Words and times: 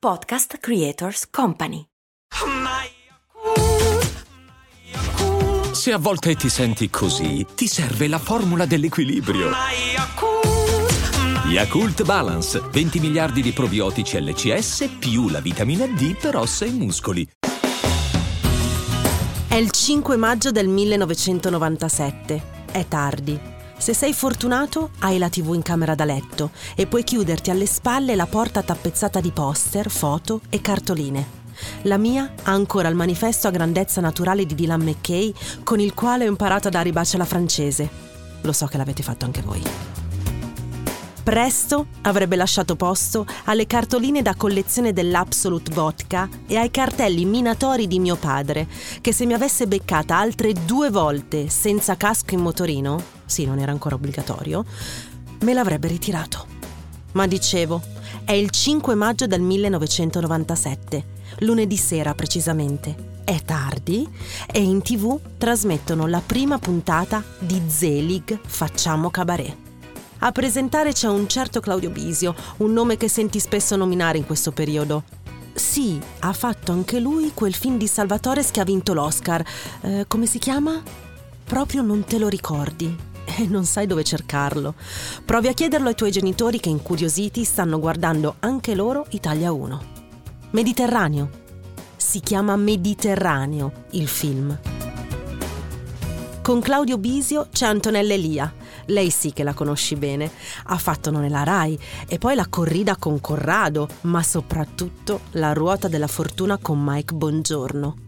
Podcast 0.00 0.58
Creators 0.58 1.28
Company. 1.28 1.82
Se 5.72 5.92
a 5.92 5.98
volte 5.98 6.36
ti 6.36 6.48
senti 6.48 6.88
così, 6.88 7.44
ti 7.56 7.66
serve 7.66 8.06
la 8.06 8.20
formula 8.20 8.64
dell'equilibrio. 8.64 9.50
Yakult 11.46 12.04
Balance, 12.04 12.60
20 12.70 13.00
miliardi 13.00 13.42
di 13.42 13.50
probiotici 13.50 14.20
LCS 14.20 14.88
più 15.00 15.28
la 15.30 15.40
vitamina 15.40 15.84
D 15.88 16.16
per 16.16 16.36
ossa 16.36 16.64
e 16.64 16.70
muscoli. 16.70 17.28
È 19.48 19.56
il 19.56 19.72
5 19.72 20.16
maggio 20.16 20.52
del 20.52 20.68
1997. 20.68 22.42
È 22.70 22.86
tardi. 22.86 23.56
Se 23.78 23.94
sei 23.94 24.12
fortunato, 24.12 24.90
hai 24.98 25.18
la 25.18 25.28
TV 25.28 25.54
in 25.54 25.62
camera 25.62 25.94
da 25.94 26.04
letto 26.04 26.50
e 26.74 26.86
puoi 26.86 27.04
chiuderti 27.04 27.50
alle 27.50 27.64
spalle 27.64 28.16
la 28.16 28.26
porta 28.26 28.62
tappezzata 28.62 29.20
di 29.20 29.30
poster, 29.30 29.88
foto 29.88 30.40
e 30.50 30.60
cartoline. 30.60 31.36
La 31.82 31.96
mia 31.96 32.34
ha 32.42 32.50
ancora 32.50 32.88
il 32.88 32.96
manifesto 32.96 33.46
a 33.46 33.52
grandezza 33.52 34.00
naturale 34.00 34.46
di 34.46 34.54
Dylan 34.54 34.82
McKay 34.82 35.32
con 35.62 35.78
il 35.78 35.94
quale 35.94 36.24
ho 36.24 36.28
imparato 36.28 36.68
a 36.68 36.70
dare 36.72 36.88
i 36.88 36.92
alla 36.92 37.24
francese. 37.24 37.88
Lo 38.42 38.52
so 38.52 38.66
che 38.66 38.76
l'avete 38.76 39.02
fatto 39.02 39.24
anche 39.24 39.42
voi. 39.42 39.62
Presto 41.22 41.86
avrebbe 42.02 42.36
lasciato 42.36 42.74
posto 42.74 43.26
alle 43.44 43.66
cartoline 43.66 44.22
da 44.22 44.34
collezione 44.34 44.92
dell'Absolute 44.92 45.72
Vodka 45.72 46.28
e 46.46 46.56
ai 46.56 46.70
cartelli 46.70 47.24
minatori 47.26 47.86
di 47.86 48.00
mio 48.00 48.16
padre, 48.16 48.66
che 49.00 49.12
se 49.12 49.24
mi 49.24 49.34
avesse 49.34 49.66
beccata 49.66 50.16
altre 50.16 50.52
due 50.52 50.90
volte 50.90 51.48
senza 51.48 51.96
casco 51.96 52.34
in 52.34 52.40
motorino, 52.40 53.16
sì, 53.28 53.44
non 53.44 53.58
era 53.58 53.70
ancora 53.70 53.94
obbligatorio, 53.94 54.64
me 55.40 55.52
l'avrebbe 55.52 55.88
ritirato. 55.88 56.46
Ma 57.12 57.26
dicevo, 57.26 57.82
è 58.24 58.32
il 58.32 58.50
5 58.50 58.94
maggio 58.94 59.26
del 59.26 59.40
1997, 59.40 61.04
lunedì 61.40 61.76
sera 61.76 62.14
precisamente. 62.14 63.16
È 63.24 63.42
tardi 63.44 64.08
e 64.50 64.62
in 64.62 64.80
tv 64.80 65.18
trasmettono 65.36 66.06
la 66.06 66.22
prima 66.24 66.58
puntata 66.58 67.22
di 67.38 67.60
Zelig 67.66 68.38
Facciamo 68.46 69.10
Cabaret. 69.10 69.56
A 70.20 70.32
presentare 70.32 70.92
c'è 70.92 71.08
un 71.08 71.28
certo 71.28 71.60
Claudio 71.60 71.90
Bisio, 71.90 72.34
un 72.58 72.72
nome 72.72 72.96
che 72.96 73.08
senti 73.08 73.38
spesso 73.38 73.76
nominare 73.76 74.18
in 74.18 74.26
questo 74.26 74.50
periodo. 74.50 75.04
Sì, 75.52 76.00
ha 76.20 76.32
fatto 76.32 76.72
anche 76.72 77.00
lui 77.00 77.32
quel 77.34 77.54
film 77.54 77.78
di 77.78 77.86
Salvatore 77.86 78.44
che 78.44 78.60
ha 78.60 78.64
vinto 78.64 78.94
l'Oscar. 78.94 79.44
Eh, 79.82 80.04
come 80.08 80.26
si 80.26 80.38
chiama? 80.38 80.82
Proprio 81.44 81.82
non 81.82 82.04
te 82.04 82.18
lo 82.18 82.28
ricordi 82.28 83.07
e 83.36 83.46
non 83.46 83.64
sai 83.64 83.86
dove 83.86 84.04
cercarlo. 84.04 84.74
Provi 85.24 85.48
a 85.48 85.52
chiederlo 85.52 85.88
ai 85.88 85.94
tuoi 85.94 86.10
genitori 86.10 86.60
che 86.60 86.68
incuriositi 86.68 87.44
stanno 87.44 87.78
guardando 87.78 88.36
anche 88.40 88.74
loro 88.74 89.06
Italia 89.10 89.52
1. 89.52 89.96
Mediterraneo. 90.50 91.30
Si 91.96 92.20
chiama 92.20 92.56
Mediterraneo 92.56 93.84
il 93.90 94.08
film. 94.08 94.58
Con 96.42 96.60
Claudio 96.60 96.96
Bisio 96.96 97.48
c'è 97.52 97.66
Antonella 97.66 98.14
Elia. 98.14 98.50
Lei 98.86 99.10
sì 99.10 99.34
che 99.34 99.42
la 99.42 99.52
conosci 99.52 99.96
bene. 99.96 100.30
Ha 100.64 100.78
fatto 100.78 101.10
Non 101.10 101.24
è 101.24 101.28
la 101.28 101.42
Rai 101.42 101.78
e 102.06 102.16
poi 102.16 102.34
la 102.34 102.46
corrida 102.48 102.96
con 102.96 103.20
Corrado, 103.20 103.86
ma 104.02 104.22
soprattutto 104.22 105.20
la 105.32 105.52
ruota 105.52 105.88
della 105.88 106.06
fortuna 106.06 106.56
con 106.56 106.82
Mike 106.82 107.14
Bongiorno 107.14 108.06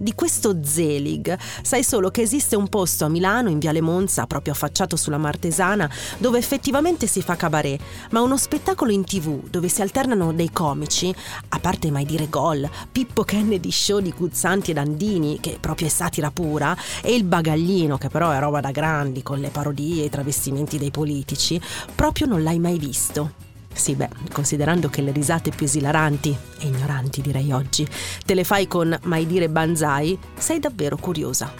di 0.00 0.14
questo 0.14 0.64
Zelig 0.64 1.36
sai 1.60 1.84
solo 1.84 2.10
che 2.10 2.22
esiste 2.22 2.56
un 2.56 2.68
posto 2.68 3.04
a 3.04 3.08
Milano, 3.10 3.50
in 3.50 3.58
Viale 3.58 3.82
Monza, 3.82 4.26
proprio 4.26 4.54
affacciato 4.54 4.96
sulla 4.96 5.18
Martesana, 5.18 5.90
dove 6.16 6.38
effettivamente 6.38 7.06
si 7.06 7.20
fa 7.20 7.36
cabaret, 7.36 7.78
ma 8.12 8.22
uno 8.22 8.38
spettacolo 8.38 8.92
in 8.92 9.04
tv 9.04 9.48
dove 9.50 9.68
si 9.68 9.82
alternano 9.82 10.32
dei 10.32 10.50
comici, 10.50 11.14
a 11.48 11.58
parte 11.58 11.90
mai 11.90 12.06
dire 12.06 12.30
gol, 12.30 12.68
Pippo 12.90 13.24
Kennedy 13.24 13.70
show 13.70 14.00
di 14.00 14.14
Guzzanti 14.16 14.70
e 14.70 14.74
Dandini, 14.74 15.38
che 15.38 15.58
proprio 15.60 15.88
è 15.88 15.90
satira 15.90 16.30
pura, 16.30 16.74
e 17.02 17.14
il 17.14 17.24
bagaglino, 17.24 17.98
che 17.98 18.08
però 18.08 18.30
è 18.30 18.38
roba 18.38 18.60
da 18.60 18.70
grandi, 18.70 19.22
con 19.22 19.38
le 19.38 19.50
parodie 19.50 20.02
e 20.02 20.06
i 20.06 20.10
travestimenti 20.10 20.78
dei 20.78 20.90
politici, 20.90 21.60
proprio 21.94 22.26
non 22.26 22.42
l'hai 22.42 22.58
mai 22.58 22.78
visto. 22.78 23.49
Sì, 23.72 23.94
beh, 23.94 24.10
considerando 24.32 24.88
che 24.88 25.00
le 25.00 25.12
risate 25.12 25.50
più 25.50 25.66
esilaranti, 25.66 26.36
e 26.58 26.66
ignoranti 26.66 27.20
direi 27.22 27.52
oggi, 27.52 27.86
te 28.24 28.34
le 28.34 28.44
fai 28.44 28.66
con 28.66 28.96
mai 29.04 29.26
dire 29.26 29.48
banzai, 29.48 30.18
sei 30.36 30.58
davvero 30.58 30.96
curiosa. 30.96 31.52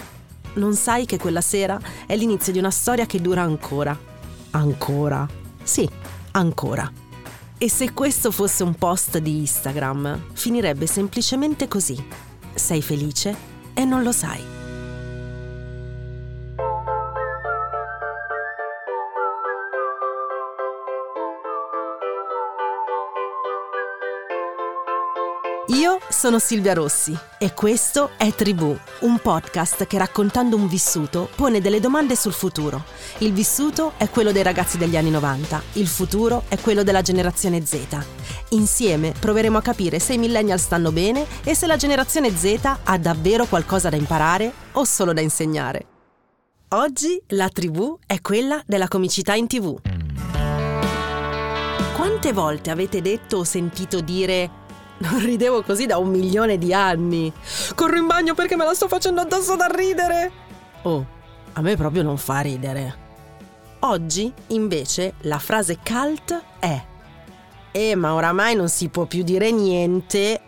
Non 0.55 0.75
sai 0.75 1.07
che 1.07 1.19
quella 1.19 1.41
sera 1.41 1.81
è 2.07 2.17
l'inizio 2.17 2.53
di 2.53 2.59
una 2.59 2.71
storia 2.71 3.07
che 3.07 3.21
dura 3.21 3.43
ancora. 3.43 3.97
Ancora? 4.51 5.27
Sì, 5.63 5.89
ancora. 6.33 6.91
E 7.57 7.71
se 7.71 7.93
questo 7.93 8.31
fosse 8.31 8.63
un 8.63 8.75
post 8.75 9.19
di 9.19 9.39
Instagram, 9.39 10.33
finirebbe 10.33 10.87
semplicemente 10.87 11.69
così. 11.69 12.03
Sei 12.53 12.83
felice 12.83 13.35
e 13.75 13.85
non 13.85 14.03
lo 14.03 14.13
sai. 14.13 14.60
Sono 26.21 26.39
Silvia 26.39 26.75
Rossi 26.75 27.19
e 27.39 27.55
questo 27.55 28.11
è 28.19 28.31
Tribù, 28.35 28.77
un 29.01 29.19
podcast 29.21 29.87
che 29.87 29.97
raccontando 29.97 30.55
un 30.55 30.69
vissuto 30.69 31.31
pone 31.35 31.63
delle 31.63 31.81
domande 31.81 32.15
sul 32.15 32.35
futuro. 32.35 32.85
Il 33.21 33.33
vissuto 33.33 33.95
è 33.97 34.11
quello 34.11 34.31
dei 34.31 34.43
ragazzi 34.43 34.77
degli 34.77 34.99
anni 34.99 35.09
90, 35.09 35.63
il 35.75 35.87
futuro 35.87 36.43
è 36.49 36.59
quello 36.59 36.83
della 36.83 37.01
generazione 37.01 37.65
Z. 37.65 38.05
Insieme 38.51 39.15
proveremo 39.19 39.57
a 39.57 39.63
capire 39.63 39.99
se 39.99 40.13
i 40.13 40.19
millennial 40.19 40.61
stanno 40.61 40.93
bene 40.93 41.25
e 41.43 41.55
se 41.55 41.67
la 41.67 41.77
generazione 41.77 42.37
Z 42.37 42.61
ha 42.85 42.99
davvero 42.99 43.47
qualcosa 43.47 43.89
da 43.89 43.97
imparare 43.97 44.53
o 44.73 44.85
solo 44.85 45.15
da 45.15 45.23
insegnare. 45.23 45.87
Oggi 46.75 47.19
la 47.29 47.49
tribù 47.49 47.99
è 48.07 48.21
quella 48.21 48.63
della 48.67 48.89
comicità 48.89 49.33
in 49.33 49.47
tv. 49.47 49.81
Quante 51.97 52.33
volte 52.35 52.71
avete 52.71 53.01
detto 53.01 53.39
o 53.39 53.45
sentito 53.45 54.01
dire 54.01 54.60
non 55.01 55.21
ridevo 55.21 55.63
così 55.63 55.87
da 55.87 55.99
un 55.99 56.09
milione 56.09 56.59
di 56.59 56.73
anni. 56.73 57.33
Corro 57.75 57.97
in 57.97 58.07
bagno 58.07 58.35
perché 58.35 58.57
me 58.57 58.65
la 58.65 58.75
sto 58.75 58.89
facendo 58.89 59.21
addosso 59.21 59.57
da 59.57 59.67
ridere. 59.67 60.33
Oh, 60.83 61.05
a 61.53 61.61
me 61.61 61.77
proprio 61.77 62.03
non 62.03 62.17
fa 62.17 62.41
ridere. 62.41 63.09
Oggi, 63.81 64.33
invece, 64.49 65.15
la 65.23 65.39
frase 65.39 65.79
cult 65.83 66.43
è 66.59 66.85
Eh, 67.73 67.95
ma 67.95 68.15
oramai 68.15 68.55
non 68.57 68.69
si 68.69 68.89
può 68.89 69.07
più 69.07 69.23
dire 69.23 69.51
niente 69.53 70.41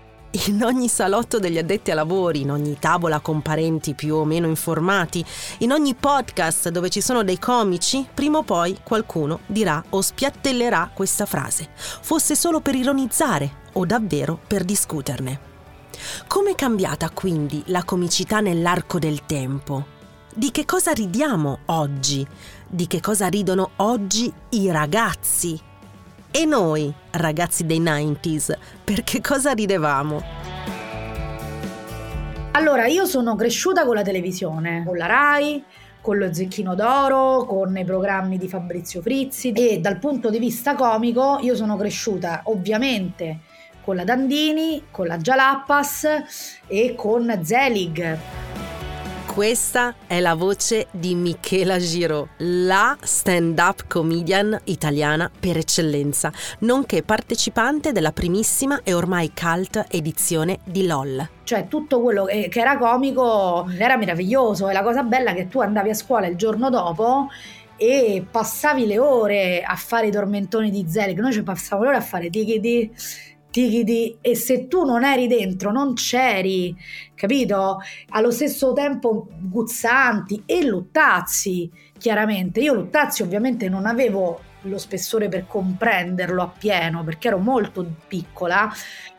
in 0.48 0.62
ogni 0.64 0.88
salotto 0.88 1.38
degli 1.38 1.58
addetti 1.58 1.90
ai 1.90 1.96
lavori, 1.96 2.40
in 2.40 2.50
ogni 2.50 2.78
tavola 2.78 3.20
con 3.20 3.42
parenti 3.42 3.94
più 3.94 4.16
o 4.16 4.24
meno 4.24 4.46
informati, 4.46 5.24
in 5.58 5.72
ogni 5.72 5.94
podcast 5.94 6.70
dove 6.70 6.88
ci 6.88 7.00
sono 7.00 7.22
dei 7.22 7.38
comici, 7.38 8.06
prima 8.12 8.38
o 8.38 8.42
poi 8.42 8.78
qualcuno 8.82 9.40
dirà 9.46 9.82
o 9.90 10.00
spiattellerà 10.00 10.90
questa 10.92 11.26
frase, 11.26 11.68
fosse 11.74 12.34
solo 12.34 12.60
per 12.60 12.74
ironizzare 12.74 13.60
o 13.72 13.86
davvero 13.86 14.38
per 14.46 14.64
discuterne. 14.64 15.50
Come 16.26 16.52
è 16.52 16.54
cambiata 16.54 17.10
quindi 17.10 17.62
la 17.66 17.84
comicità 17.84 18.40
nell'arco 18.40 18.98
del 18.98 19.24
tempo? 19.26 19.86
Di 20.34 20.50
che 20.50 20.64
cosa 20.64 20.92
ridiamo 20.92 21.60
oggi? 21.66 22.26
Di 22.66 22.86
che 22.86 23.00
cosa 23.00 23.28
ridono 23.28 23.72
oggi 23.76 24.32
i 24.50 24.70
ragazzi? 24.70 25.60
E 26.30 26.44
noi, 26.46 26.92
ragazzi 27.10 27.66
dei 27.66 27.80
90s, 27.80 28.56
per 28.82 29.04
che 29.04 29.20
cosa 29.20 29.52
ridevamo? 29.52 30.22
Allora, 32.52 32.86
io 32.86 33.04
sono 33.04 33.36
cresciuta 33.36 33.84
con 33.84 33.94
la 33.94 34.02
televisione, 34.02 34.82
con 34.86 34.96
la 34.96 35.06
RAI, 35.06 35.64
con 36.00 36.18
lo 36.18 36.32
Zecchino 36.32 36.74
d'Oro, 36.74 37.44
con 37.44 37.76
i 37.76 37.84
programmi 37.84 38.36
di 38.36 38.48
Fabrizio 38.48 39.00
Frizzi 39.00 39.52
e 39.52 39.78
dal 39.80 39.98
punto 39.98 40.30
di 40.30 40.38
vista 40.38 40.74
comico 40.74 41.38
io 41.40 41.54
sono 41.54 41.76
cresciuta 41.76 42.40
ovviamente 42.44 43.38
con 43.82 43.96
la 43.96 44.04
Dandini, 44.04 44.84
con 44.90 45.06
la 45.06 45.18
Jalappas 45.18 46.06
e 46.66 46.94
con 46.94 47.40
Zelig. 47.42 48.18
Questa 49.32 49.94
è 50.06 50.20
la 50.20 50.34
voce 50.34 50.88
di 50.90 51.14
Michela 51.14 51.78
Giro, 51.78 52.28
la 52.38 52.94
stand-up 53.00 53.86
comedian 53.88 54.60
italiana 54.64 55.30
per 55.40 55.56
eccellenza, 55.56 56.30
nonché 56.58 57.02
partecipante 57.02 57.92
della 57.92 58.12
primissima 58.12 58.80
e 58.84 58.92
ormai 58.92 59.32
cult 59.34 59.86
edizione 59.88 60.58
di 60.64 60.86
LOL. 60.86 61.26
Cioè 61.44 61.66
tutto 61.66 62.02
quello 62.02 62.24
che, 62.24 62.50
era 62.52 62.76
comico 62.76 63.66
era 63.78 63.96
meraviglioso 63.96 64.68
e 64.68 64.74
la 64.74 64.82
cosa 64.82 65.02
bella 65.02 65.30
è 65.30 65.34
che 65.34 65.48
tu 65.48 65.60
andavi 65.60 65.88
a 65.88 65.94
scuola 65.94 66.26
il 66.26 66.36
giorno 66.36 66.68
dopo 66.68 67.28
e 67.76 68.26
passavi 68.30 68.84
le 68.84 68.98
ore 68.98 69.62
a 69.62 69.76
fare 69.76 70.08
i 70.08 70.12
tormentoni 70.12 70.70
di 70.70 70.84
Zelig, 70.86 71.18
noi 71.18 71.32
ci 71.32 71.42
passavamo 71.42 71.84
le 71.84 71.88
ore 71.88 71.98
a 71.98 72.06
fare 72.06 72.28
tichiti 72.28 72.92
tichiti 73.52 74.16
e 74.20 74.34
se 74.34 74.66
tu 74.66 74.84
non 74.84 75.04
eri 75.04 75.28
dentro 75.28 75.70
non 75.70 75.94
c'eri, 75.94 76.74
capito? 77.14 77.78
Allo 78.08 78.32
stesso 78.32 78.72
tempo 78.72 79.28
Guzzanti 79.38 80.42
e 80.46 80.64
Luttazzi, 80.64 81.70
chiaramente. 81.96 82.58
Io 82.60 82.74
Luttazzi 82.74 83.22
ovviamente 83.22 83.68
non 83.68 83.86
avevo 83.86 84.40
lo 84.62 84.78
spessore 84.78 85.28
per 85.28 85.46
comprenderlo 85.46 86.42
appieno 86.42 87.04
perché 87.04 87.28
ero 87.28 87.38
molto 87.38 87.86
piccola, 88.08 88.72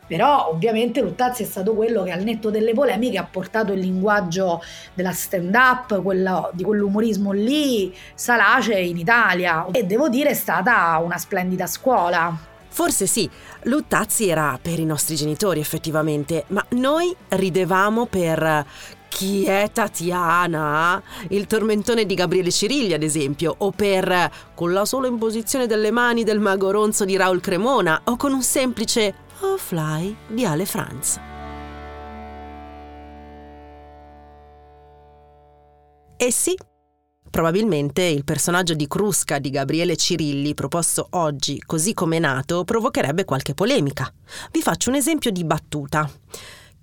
Però 0.05 0.49
ovviamente 0.49 1.01
Luttazzi 1.01 1.43
è 1.43 1.45
stato 1.45 1.73
quello 1.73 2.03
che 2.03 2.11
al 2.11 2.23
netto 2.23 2.49
delle 2.49 2.73
polemiche 2.73 3.17
ha 3.17 3.23
portato 3.23 3.71
il 3.71 3.79
linguaggio 3.79 4.61
della 4.93 5.13
stand 5.13 5.55
up, 5.55 6.51
di 6.51 6.63
quell'umorismo 6.63 7.31
lì, 7.31 7.95
salace 8.13 8.77
in 8.79 8.97
Italia 8.97 9.65
e 9.71 9.85
devo 9.85 10.09
dire 10.09 10.31
è 10.31 10.33
stata 10.33 10.99
una 11.01 11.17
splendida 11.17 11.67
scuola. 11.67 12.51
Forse 12.73 13.05
sì, 13.05 13.29
Luttazzi 13.65 14.27
era 14.27 14.57
per 14.59 14.79
i 14.79 14.83
nostri 14.83 15.15
genitori 15.15 15.59
effettivamente, 15.59 16.45
ma 16.47 16.65
noi 16.69 17.15
ridevamo 17.27 18.07
per 18.07 18.65
chi 19.09 19.45
è 19.45 19.69
Tatiana? 19.71 20.99
Il 21.29 21.45
tormentone 21.45 22.07
di 22.07 22.15
Gabriele 22.15 22.49
Cirilli, 22.49 22.93
ad 22.93 23.03
esempio, 23.03 23.53
o 23.59 23.69
per 23.69 24.31
con 24.55 24.73
la 24.73 24.85
sola 24.85 25.05
imposizione 25.05 25.67
delle 25.67 25.91
mani 25.91 26.23
del 26.23 26.39
mago 26.39 26.71
ronzo 26.71 27.05
di 27.05 27.15
Raul 27.15 27.41
Cremona, 27.41 28.01
o 28.05 28.15
con 28.15 28.33
un 28.33 28.41
semplice 28.41 29.13
Oh 29.41 29.57
Fly 29.57 30.15
di 30.29 30.43
Ale 30.43 30.65
Franz. 30.65 31.19
E 36.17 36.31
sì, 36.31 36.57
Probabilmente 37.33 38.03
il 38.03 38.23
personaggio 38.23 38.75
di 38.75 38.87
Crusca 38.87 39.39
di 39.39 39.49
Gabriele 39.49 39.95
Cirilli, 39.95 40.53
proposto 40.53 41.07
oggi 41.13 41.59
così 41.65 41.95
come 41.95 42.17
è 42.17 42.19
nato, 42.19 42.63
provocherebbe 42.63 43.25
qualche 43.25 43.55
polemica. 43.55 44.07
Vi 44.51 44.61
faccio 44.61 44.91
un 44.91 44.97
esempio 44.97 45.31
di 45.31 45.43
battuta. 45.43 46.07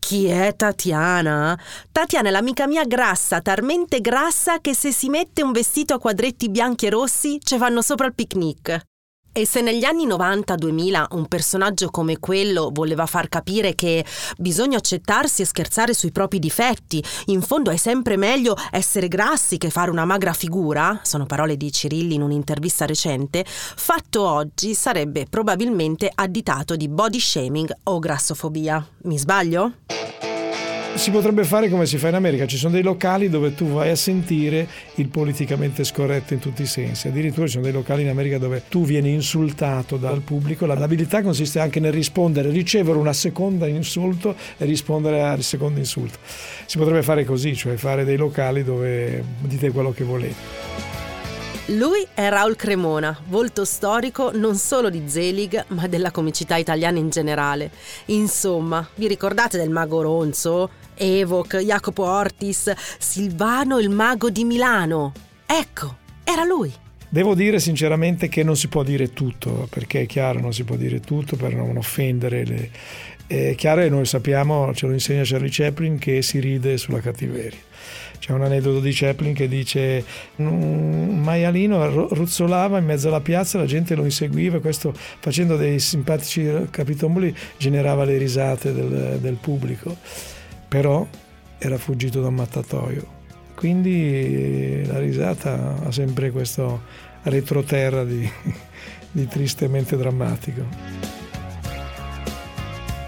Chi 0.00 0.24
è 0.24 0.56
Tatiana? 0.56 1.56
Tatiana 1.92 2.30
è 2.30 2.32
l'amica 2.32 2.66
mia 2.66 2.84
grassa, 2.84 3.40
talmente 3.40 4.00
grassa 4.00 4.60
che 4.60 4.74
se 4.74 4.90
si 4.90 5.08
mette 5.08 5.40
un 5.44 5.52
vestito 5.52 5.94
a 5.94 6.00
quadretti 6.00 6.50
bianchi 6.50 6.86
e 6.86 6.90
rossi 6.90 7.38
ci 7.40 7.56
fanno 7.56 7.80
sopra 7.80 8.06
il 8.06 8.14
picnic. 8.14 8.89
E 9.32 9.46
se 9.46 9.60
negli 9.60 9.84
anni 9.84 10.08
90-2000 10.08 11.06
un 11.10 11.26
personaggio 11.26 11.88
come 11.90 12.18
quello 12.18 12.70
voleva 12.72 13.06
far 13.06 13.28
capire 13.28 13.76
che 13.76 14.04
bisogna 14.36 14.78
accettarsi 14.78 15.42
e 15.42 15.44
scherzare 15.44 15.94
sui 15.94 16.10
propri 16.10 16.40
difetti, 16.40 17.02
in 17.26 17.40
fondo 17.40 17.70
è 17.70 17.76
sempre 17.76 18.16
meglio 18.16 18.56
essere 18.72 19.06
grassi 19.06 19.56
che 19.56 19.70
fare 19.70 19.92
una 19.92 20.04
magra 20.04 20.32
figura, 20.32 20.98
sono 21.04 21.26
parole 21.26 21.56
di 21.56 21.70
Cirilli 21.70 22.14
in 22.14 22.22
un'intervista 22.22 22.86
recente, 22.86 23.44
fatto 23.46 24.26
oggi 24.26 24.74
sarebbe 24.74 25.26
probabilmente 25.30 26.10
additato 26.12 26.74
di 26.74 26.88
body 26.88 27.20
shaming 27.20 27.72
o 27.84 28.00
grassofobia. 28.00 28.84
Mi 29.02 29.16
sbaglio? 29.16 29.74
Si 30.94 31.10
potrebbe 31.10 31.44
fare 31.44 31.70
come 31.70 31.86
si 31.86 31.96
fa 31.96 32.08
in 32.08 32.14
America, 32.14 32.46
ci 32.46 32.58
sono 32.58 32.74
dei 32.74 32.82
locali 32.82 33.30
dove 33.30 33.54
tu 33.54 33.68
vai 33.68 33.88
a 33.88 33.96
sentire 33.96 34.68
il 34.96 35.08
politicamente 35.08 35.82
scorretto 35.82 36.34
in 36.34 36.40
tutti 36.40 36.60
i 36.60 36.66
sensi, 36.66 37.08
addirittura 37.08 37.46
ci 37.46 37.52
sono 37.52 37.64
dei 37.64 37.72
locali 37.72 38.02
in 38.02 38.10
America 38.10 38.36
dove 38.36 38.64
tu 38.68 38.84
vieni 38.84 39.10
insultato 39.10 39.96
dal 39.96 40.20
pubblico, 40.20 40.66
l'abilità 40.66 41.22
consiste 41.22 41.58
anche 41.58 41.80
nel 41.80 41.92
rispondere, 41.92 42.50
ricevere 42.50 42.98
una 42.98 43.14
seconda 43.14 43.66
insulto 43.66 44.36
e 44.58 44.64
rispondere 44.66 45.22
al 45.22 45.42
secondo 45.42 45.78
insulto. 45.78 46.18
Si 46.66 46.76
potrebbe 46.76 47.02
fare 47.02 47.24
così, 47.24 47.56
cioè 47.56 47.76
fare 47.76 48.04
dei 48.04 48.18
locali 48.18 48.62
dove 48.62 49.24
dite 49.40 49.70
quello 49.70 49.92
che 49.92 50.04
volete. 50.04 50.80
Lui 51.66 52.04
è 52.14 52.28
Raul 52.28 52.56
Cremona, 52.56 53.16
volto 53.28 53.64
storico 53.64 54.32
non 54.34 54.56
solo 54.56 54.90
di 54.90 55.04
Zelig, 55.06 55.66
ma 55.68 55.86
della 55.86 56.10
comicità 56.10 56.56
italiana 56.56 56.98
in 56.98 57.10
generale. 57.10 57.70
Insomma, 58.06 58.86
vi 58.96 59.06
ricordate 59.06 59.56
del 59.56 59.70
mago 59.70 60.02
Ronzo? 60.02 60.79
Evoc, 61.00 61.56
Jacopo 61.56 62.04
Ortis, 62.04 62.72
Silvano 62.98 63.78
il 63.78 63.88
mago 63.88 64.28
di 64.28 64.44
Milano. 64.44 65.12
Ecco, 65.46 65.96
era 66.22 66.44
lui. 66.44 66.70
Devo 67.08 67.34
dire 67.34 67.58
sinceramente 67.58 68.28
che 68.28 68.44
non 68.44 68.56
si 68.56 68.68
può 68.68 68.84
dire 68.84 69.12
tutto, 69.12 69.66
perché 69.68 70.02
è 70.02 70.06
chiaro, 70.06 70.38
non 70.38 70.52
si 70.52 70.62
può 70.62 70.76
dire 70.76 71.00
tutto 71.00 71.36
per 71.36 71.54
non 71.54 71.76
offendere 71.76 72.44
le... 72.44 72.70
È 73.26 73.54
chiaro 73.56 73.80
e 73.80 73.88
noi 73.88 74.06
sappiamo, 74.06 74.74
ce 74.74 74.86
lo 74.86 74.92
insegna 74.92 75.22
Charlie 75.24 75.50
Chaplin, 75.50 75.98
che 75.98 76.20
si 76.22 76.38
ride 76.38 76.76
sulla 76.76 77.00
cattiveria. 77.00 77.58
C'è 78.18 78.32
un 78.32 78.42
aneddoto 78.42 78.80
di 78.80 78.92
Chaplin 78.92 79.32
che 79.34 79.48
dice 79.48 80.04
un 80.36 81.20
maialino 81.20 82.08
ruzzolava 82.08 82.78
in 82.78 82.84
mezzo 82.84 83.08
alla 83.08 83.20
piazza, 83.20 83.56
la 83.58 83.66
gente 83.66 83.94
lo 83.94 84.04
inseguiva 84.04 84.58
e 84.58 84.60
questo 84.60 84.92
facendo 84.94 85.56
dei 85.56 85.80
simpatici 85.80 86.46
capitomboli 86.70 87.34
generava 87.56 88.04
le 88.04 88.18
risate 88.18 88.72
del, 88.72 89.18
del 89.20 89.34
pubblico. 89.40 89.96
Però 90.70 91.04
era 91.58 91.78
fuggito 91.78 92.20
da 92.20 92.28
un 92.28 92.34
mattatoio. 92.34 93.18
Quindi 93.56 94.86
la 94.86 95.00
risata 95.00 95.74
ha 95.84 95.90
sempre 95.90 96.30
questo 96.30 96.82
retroterra 97.24 98.04
di, 98.04 98.30
di 99.10 99.26
tristemente 99.26 99.96
drammatico. 99.96 100.64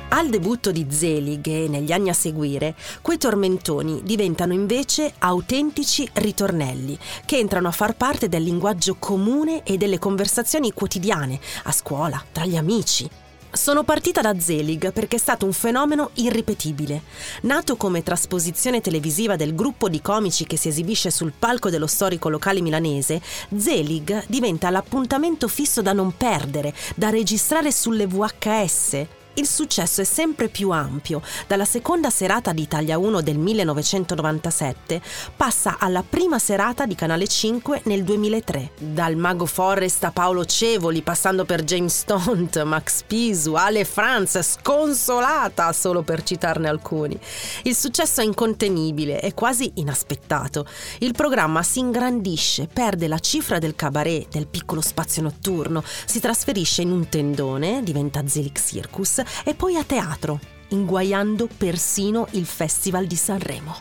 Al 0.08 0.28
debutto 0.28 0.72
di 0.72 0.88
Zelig 0.90 1.46
e 1.46 1.68
negli 1.68 1.92
anni 1.92 2.10
a 2.10 2.14
seguire, 2.14 2.74
quei 3.00 3.16
tormentoni 3.16 4.02
diventano 4.02 4.52
invece 4.52 5.14
autentici 5.18 6.06
ritornelli 6.12 6.98
che 7.24 7.38
entrano 7.38 7.68
a 7.68 7.72
far 7.72 7.94
parte 7.94 8.28
del 8.28 8.42
linguaggio 8.42 8.96
comune 8.98 9.62
e 9.62 9.78
delle 9.78 9.98
conversazioni 9.98 10.72
quotidiane, 10.72 11.40
a 11.62 11.72
scuola, 11.72 12.22
tra 12.30 12.44
gli 12.44 12.56
amici. 12.56 13.08
Sono 13.54 13.84
partita 13.84 14.22
da 14.22 14.40
Zelig 14.40 14.92
perché 14.92 15.16
è 15.16 15.18
stato 15.18 15.44
un 15.44 15.52
fenomeno 15.52 16.10
irripetibile. 16.14 17.02
Nato 17.42 17.76
come 17.76 18.02
trasposizione 18.02 18.80
televisiva 18.80 19.36
del 19.36 19.54
gruppo 19.54 19.90
di 19.90 20.00
comici 20.00 20.46
che 20.46 20.56
si 20.56 20.68
esibisce 20.68 21.10
sul 21.10 21.34
palco 21.38 21.68
dello 21.68 21.86
storico 21.86 22.30
locale 22.30 22.62
milanese, 22.62 23.20
Zelig 23.54 24.24
diventa 24.26 24.70
l'appuntamento 24.70 25.48
fisso 25.48 25.82
da 25.82 25.92
non 25.92 26.16
perdere, 26.16 26.72
da 26.94 27.10
registrare 27.10 27.70
sulle 27.72 28.06
VHS 28.06 29.06
il 29.34 29.46
successo 29.46 30.02
è 30.02 30.04
sempre 30.04 30.48
più 30.48 30.70
ampio. 30.70 31.22
Dalla 31.46 31.64
seconda 31.64 32.10
serata 32.10 32.52
di 32.52 32.62
Italia 32.62 32.98
1 32.98 33.22
del 33.22 33.38
1997 33.38 35.00
passa 35.34 35.76
alla 35.78 36.04
prima 36.06 36.38
serata 36.38 36.84
di 36.84 36.94
Canale 36.94 37.26
5 37.26 37.82
nel 37.84 38.04
2003. 38.04 38.72
Dal 38.78 39.16
Mago 39.16 39.46
Forrest 39.46 40.04
a 40.04 40.10
Paolo 40.10 40.44
Cevoli, 40.44 41.00
passando 41.00 41.44
per 41.46 41.64
James 41.64 41.96
Stont, 41.96 42.60
Max 42.64 43.02
Pisu, 43.06 43.54
Ale 43.54 43.84
Franz, 43.84 44.38
Sconsolata, 44.42 45.72
solo 45.72 46.02
per 46.02 46.22
citarne 46.22 46.68
alcuni. 46.68 47.18
Il 47.62 47.74
successo 47.74 48.20
è 48.20 48.24
incontenibile 48.24 49.20
e 49.20 49.32
quasi 49.32 49.70
inaspettato. 49.76 50.66
Il 50.98 51.12
programma 51.12 51.62
si 51.62 51.78
ingrandisce, 51.78 52.68
perde 52.70 53.08
la 53.08 53.18
cifra 53.18 53.58
del 53.58 53.74
cabaret, 53.74 54.28
del 54.28 54.46
piccolo 54.46 54.82
spazio 54.82 55.22
notturno, 55.22 55.82
si 56.04 56.20
trasferisce 56.20 56.82
in 56.82 56.90
un 56.90 57.08
tendone, 57.08 57.82
diventa 57.82 58.22
Zelig 58.26 58.58
Circus 58.58 59.21
e 59.44 59.54
poi 59.54 59.76
a 59.76 59.84
teatro, 59.84 60.40
inguaiando 60.68 61.48
persino 61.56 62.26
il 62.32 62.46
Festival 62.46 63.06
di 63.06 63.16
Sanremo. 63.16 63.76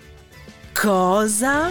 Cosa? 0.74 1.70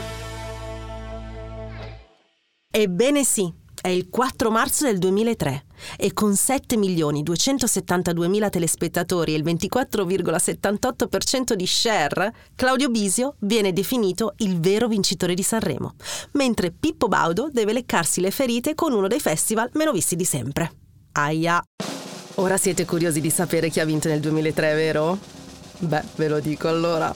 Ebbene 2.72 3.24
sì, 3.24 3.52
è 3.80 3.88
il 3.88 4.08
4 4.10 4.50
marzo 4.50 4.84
del 4.84 4.98
2003 4.98 5.64
e 5.96 6.12
con 6.12 6.32
7.272.000 6.32 8.50
telespettatori 8.50 9.32
e 9.32 9.36
il 9.36 9.42
24,78% 9.42 11.54
di 11.54 11.66
share, 11.66 12.34
Claudio 12.54 12.90
Bisio 12.90 13.36
viene 13.40 13.72
definito 13.72 14.34
il 14.38 14.60
vero 14.60 14.86
vincitore 14.86 15.34
di 15.34 15.42
Sanremo, 15.42 15.94
mentre 16.32 16.70
Pippo 16.70 17.08
Baudo 17.08 17.48
deve 17.50 17.72
leccarsi 17.72 18.20
le 18.20 18.30
ferite 18.30 18.74
con 18.74 18.92
uno 18.92 19.08
dei 19.08 19.20
festival 19.20 19.70
meno 19.72 19.92
visti 19.92 20.14
di 20.14 20.24
sempre. 20.24 20.70
Aia! 21.12 21.62
Ora 22.36 22.56
siete 22.56 22.84
curiosi 22.84 23.20
di 23.20 23.30
sapere 23.30 23.68
chi 23.68 23.80
ha 23.80 23.84
vinto 23.84 24.08
nel 24.08 24.20
2003, 24.20 24.74
vero? 24.74 25.18
Beh, 25.78 26.02
ve 26.16 26.28
lo 26.28 26.40
dico 26.40 26.68
allora. 26.68 27.14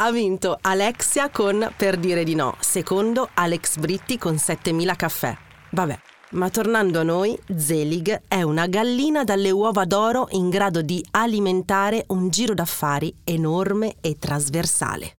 Ha 0.00 0.12
vinto 0.12 0.58
Alexia 0.60 1.28
con 1.28 1.72
Per 1.76 1.96
dire 1.96 2.22
di 2.22 2.34
no, 2.34 2.54
secondo 2.60 3.28
Alex 3.34 3.78
Britti 3.78 4.16
con 4.16 4.38
7000 4.38 4.94
caffè. 4.94 5.36
Vabbè, 5.72 5.98
ma 6.30 6.50
tornando 6.50 7.00
a 7.00 7.02
noi, 7.02 7.36
Zelig 7.56 8.22
è 8.28 8.42
una 8.42 8.66
gallina 8.66 9.24
dalle 9.24 9.50
uova 9.50 9.84
d'oro 9.84 10.28
in 10.30 10.50
grado 10.50 10.82
di 10.82 11.04
alimentare 11.10 12.04
un 12.08 12.28
giro 12.28 12.54
d'affari 12.54 13.12
enorme 13.24 13.96
e 14.00 14.16
trasversale. 14.18 15.14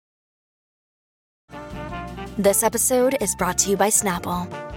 This 2.42 2.64
episode 2.64 3.18
is 3.20 3.36
brought 3.36 3.62
to 3.64 3.70
you 3.70 3.78
by 3.78 3.90
Snapple. 3.92 4.69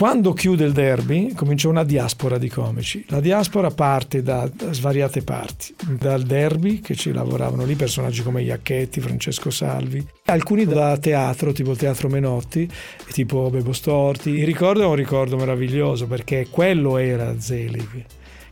Quando 0.00 0.32
chiude 0.32 0.64
il 0.64 0.72
derby 0.72 1.34
comincia 1.34 1.68
una 1.68 1.84
diaspora 1.84 2.38
di 2.38 2.48
comici. 2.48 3.04
La 3.08 3.20
diaspora 3.20 3.70
parte 3.70 4.22
da 4.22 4.50
svariate 4.70 5.20
parti, 5.20 5.74
dal 5.98 6.22
derby 6.22 6.80
che 6.80 6.94
ci 6.94 7.12
lavoravano 7.12 7.66
lì 7.66 7.74
personaggi 7.74 8.22
come 8.22 8.40
Iacchetti, 8.40 8.98
Francesco 8.98 9.50
Salvi, 9.50 10.02
alcuni 10.24 10.64
da 10.64 10.96
teatro, 10.96 11.52
tipo 11.52 11.72
il 11.72 11.76
Teatro 11.76 12.08
Menotti, 12.08 12.66
tipo 13.12 13.50
Bebo 13.50 13.74
Storti. 13.74 14.30
Il 14.30 14.46
ricordo 14.46 14.80
è 14.80 14.86
un 14.86 14.94
ricordo 14.94 15.36
meraviglioso 15.36 16.06
perché 16.06 16.46
quello 16.50 16.96
era 16.96 17.38
Zelig. 17.38 18.06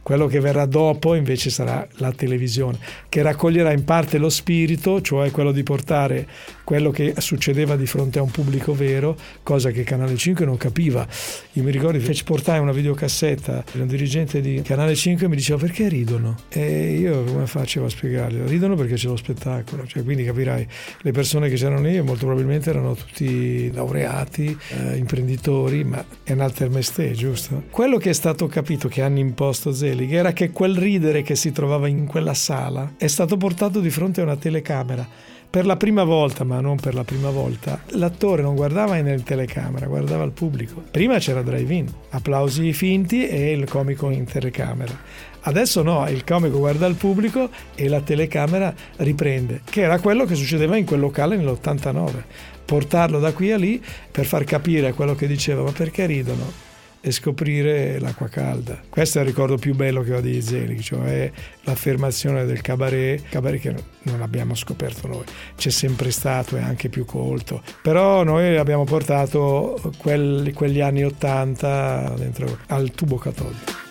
Quello 0.09 0.27
che 0.27 0.41
verrà 0.41 0.65
dopo 0.65 1.15
invece 1.15 1.51
sarà 1.51 1.87
la 1.97 2.13
televisione, 2.13 2.79
che 3.11 3.21
raccoglierà 3.21 3.73
in 3.73 3.85
parte 3.85 4.17
lo 4.17 4.31
spirito, 4.31 5.03
cioè 5.03 5.31
quello 5.31 5.53
di 5.53 5.63
portare 5.63 6.27
quello 6.65 6.91
che 6.91 7.13
succedeva 7.19 7.77
di 7.77 7.85
fronte 7.85 8.19
a 8.19 8.23
un 8.23 8.31
pubblico 8.31 8.73
vero, 8.75 9.15
cosa 9.43 9.71
che 9.71 9.83
Canale 9.85 10.17
5 10.17 10.47
non 10.47 10.57
capiva. 10.57 11.07
Io 11.53 11.63
mi 11.63 11.71
ricordo 11.71 11.99
che 11.99 12.15
ci 12.15 12.25
portai 12.25 12.59
una 12.59 12.73
videocassetta, 12.73 13.65
un 13.75 13.87
dirigente 13.87 14.41
di 14.41 14.63
Canale 14.63 14.95
5 14.95 15.29
mi 15.29 15.37
diceva 15.37 15.59
perché 15.59 15.89
ridono? 15.89 16.37
E 16.49 16.93
io 16.93 17.25
come 17.25 17.47
facevo 17.47 17.85
a 17.85 17.91
spiegarglielo? 17.91 18.47
Ridono 18.47 18.77
perché 18.77 18.95
c'è 18.95 19.09
lo 19.09 19.17
spettacolo, 19.17 19.87
cioè, 19.87 20.03
quindi 20.03 20.25
capirai, 20.25 20.67
le 21.03 21.11
persone 21.13 21.51
che 21.51 21.57
c'erano 21.57 21.83
lì 21.83 22.01
molto 22.01 22.25
probabilmente 22.25 22.71
erano 22.71 22.95
tutti 22.95 23.71
laureati, 23.73 24.57
eh, 24.71 24.97
imprenditori, 24.97 25.85
ma 25.85 26.03
è 26.23 26.33
un 26.33 26.41
altermesté, 26.41 27.13
giusto? 27.13 27.65
Quello 27.69 27.99
che 27.99 28.09
è 28.09 28.15
stato 28.15 28.47
capito 28.47 28.89
che 28.89 29.03
hanno 29.03 29.19
imposto 29.19 29.71
Zelig 29.99 30.13
era 30.13 30.33
che 30.33 30.51
quel 30.51 30.77
ridere 30.77 31.23
che 31.23 31.35
si 31.35 31.51
trovava 31.51 31.89
in 31.89 32.07
quella 32.07 32.35
sala 32.35 32.93
è 32.97 33.09
stato 33.09 33.37
portato 33.37 33.81
di 33.81 33.91
fronte 33.91 34.21
a 34.21 34.25
una 34.25 34.37
telecamera 34.37 35.07
per 35.51 35.67
la 35.67 35.77
prima 35.77 36.05
volta, 36.05 36.45
ma 36.45 36.61
non 36.61 36.77
per 36.77 36.95
la 36.95 37.05
prima 37.05 37.31
volta, 37.31 37.81
l'attore 37.93 38.43
non 38.43 38.55
guardava 38.55 39.01
nel 39.01 39.23
telecamera, 39.23 39.87
guardava 39.87 40.23
il 40.25 40.33
pubblico. 40.33 40.85
Prima 40.91 41.19
c'era 41.19 41.43
drive-in, 41.43 41.87
applausi 42.11 42.73
finti 42.75 43.27
e 43.27 43.53
il 43.53 43.67
comico 43.67 44.11
in 44.11 44.25
telecamera. 44.25 44.97
Adesso 45.41 45.83
no, 45.83 46.07
il 46.09 46.23
comico 46.23 46.59
guarda 46.59 46.87
il 46.87 46.97
pubblico 46.97 47.49
e 47.75 47.89
la 47.89 48.03
telecamera 48.03 48.75
riprende, 48.97 49.63
che 49.65 49.81
era 49.81 49.99
quello 49.99 50.27
che 50.27 50.35
succedeva 50.35 50.77
in 50.77 50.85
quel 50.85 51.01
locale 51.01 51.37
nell'89. 51.37 52.23
Portarlo 52.67 53.19
da 53.19 53.33
qui 53.33 53.51
a 53.51 53.57
lì 53.57 53.83
per 54.11 54.27
far 54.27 54.45
capire 54.45 54.93
quello 54.93 55.15
che 55.15 55.27
diceva, 55.27 55.63
ma 55.63 55.73
perché 55.73 56.05
ridono? 56.05 56.68
E 57.01 57.11
scoprire 57.11 57.99
l'acqua 57.99 58.29
calda. 58.29 58.81
Questo 58.89 59.19
è 59.19 59.23
il 59.23 59.29
ricordo 59.29 59.57
più 59.57 59.75
bello 59.75 60.03
che 60.03 60.15
ho 60.15 60.21
di 60.21 60.41
Zelig, 60.41 60.81
cioè 60.81 61.31
l'affermazione 61.63 62.45
del 62.45 62.61
cabaret, 62.61 63.23
cabaret 63.29 63.61
che 63.61 63.75
non 64.03 64.23
abbiamo 64.23 64.55
scoperto 64.55 65.07
noi, 65.07 65.25
c'è 65.57 65.71
sempre 65.71 66.11
stato 66.11 66.57
e 66.57 66.61
anche 66.61 66.89
più 66.89 67.05
colto, 67.05 67.63
però 67.83 68.23
noi 68.23 68.57
abbiamo 68.57 68.85
portato 68.85 69.81
quelli, 69.99 70.53
quegli 70.53 70.81
anni 70.81 71.05
80 71.05 72.15
dentro 72.17 72.59
al 72.69 72.91
tubo 72.93 73.17
catodico. 73.17 73.87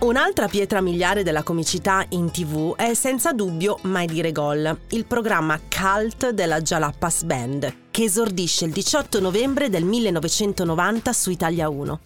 Un'altra 0.00 0.46
pietra 0.46 0.80
miliare 0.80 1.24
della 1.24 1.42
comicità 1.42 2.04
in 2.10 2.30
tv 2.30 2.76
è 2.76 2.94
senza 2.94 3.32
dubbio 3.32 3.78
Mai 3.82 4.06
dire 4.06 4.30
gol, 4.30 4.78
il 4.90 5.04
programma 5.06 5.58
cult 5.68 6.30
della 6.30 6.60
Jalapas 6.60 7.24
Band, 7.24 7.87
che 7.98 8.04
esordisce 8.04 8.64
il 8.64 8.70
18 8.70 9.18
novembre 9.18 9.68
del 9.68 9.82
1990 9.82 11.12
su 11.12 11.30
Italia 11.30 11.68
1. 11.68 11.98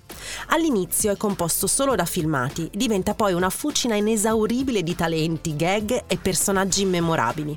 All'inizio 0.46 1.12
è 1.12 1.18
composto 1.18 1.66
solo 1.66 1.94
da 1.94 2.06
filmati, 2.06 2.70
diventa 2.72 3.12
poi 3.12 3.34
una 3.34 3.50
fucina 3.50 3.94
inesauribile 3.94 4.82
di 4.82 4.94
talenti, 4.94 5.54
gag 5.54 6.04
e 6.06 6.16
personaggi 6.16 6.80
immemorabili. 6.80 7.54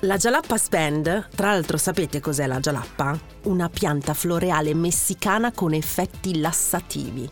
La 0.00 0.16
Jalapas 0.16 0.66
Band, 0.68 1.28
tra 1.32 1.52
l'altro 1.52 1.76
sapete 1.76 2.18
cos'è 2.18 2.48
la 2.48 2.58
Jalappa? 2.58 3.16
Una 3.44 3.68
pianta 3.68 4.14
floreale 4.14 4.74
messicana 4.74 5.52
con 5.52 5.72
effetti 5.72 6.40
lassativi. 6.40 7.30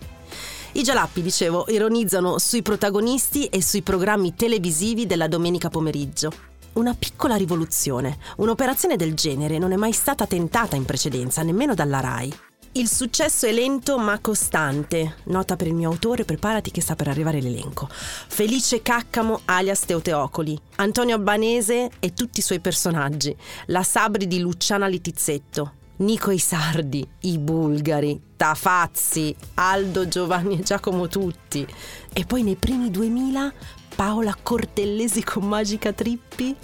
I 0.75 0.83
Jalappi, 0.83 1.21
dicevo, 1.21 1.65
ironizzano 1.67 2.39
sui 2.39 2.63
protagonisti 2.63 3.47
e 3.47 3.61
sui 3.61 3.83
programmi 3.83 4.37
televisivi 4.37 5.05
della 5.05 5.27
domenica 5.27 5.69
pomeriggio. 5.69 6.54
Una 6.75 6.95
piccola 6.95 7.37
rivoluzione, 7.37 8.19
un'operazione 8.39 8.97
del 8.97 9.15
genere 9.15 9.59
non 9.59 9.71
è 9.71 9.77
mai 9.77 9.93
stata 9.93 10.27
tentata 10.27 10.75
in 10.75 10.85
precedenza, 10.85 11.45
nemmeno 11.45 11.73
dalla 11.73 12.01
RAI. 12.01 12.35
Il 12.73 12.89
successo 12.89 13.47
è 13.47 13.53
lento 13.53 13.97
ma 13.97 14.19
costante. 14.19 15.19
Nota 15.27 15.55
per 15.55 15.69
il 15.69 15.75
mio 15.75 15.91
autore, 15.91 16.25
preparati 16.25 16.73
che 16.73 16.81
sta 16.81 16.97
per 16.97 17.07
arrivare 17.07 17.41
l'elenco. 17.41 17.89
Felice 17.89 18.83
Caccamo 18.83 19.43
alias 19.45 19.85
Teoteocoli, 19.85 20.59
Antonio 20.77 21.15
Albanese 21.15 21.91
e 22.01 22.13
tutti 22.13 22.41
i 22.41 22.43
suoi 22.43 22.59
personaggi, 22.59 23.37
la 23.67 23.85
Sabri 23.85 24.27
di 24.27 24.41
Luciana 24.41 24.89
Litizzetto, 24.89 25.75
Nico 25.99 26.33
i 26.33 26.39
Sardi, 26.39 27.07
i 27.21 27.39
Bulgari, 27.39 28.21
Tafazzi, 28.35 29.33
Aldo, 29.55 30.09
Giovanni 30.09 30.59
e 30.59 30.63
Giacomo 30.65 31.07
Tutti. 31.07 31.65
E 32.13 32.25
poi 32.25 32.43
nei 32.43 32.57
primi 32.57 32.91
2000 32.91 33.53
Paola 33.95 34.37
Cortellesi 34.41 35.23
con 35.23 35.45
Magica 35.45 35.93
Trippi 35.93 36.55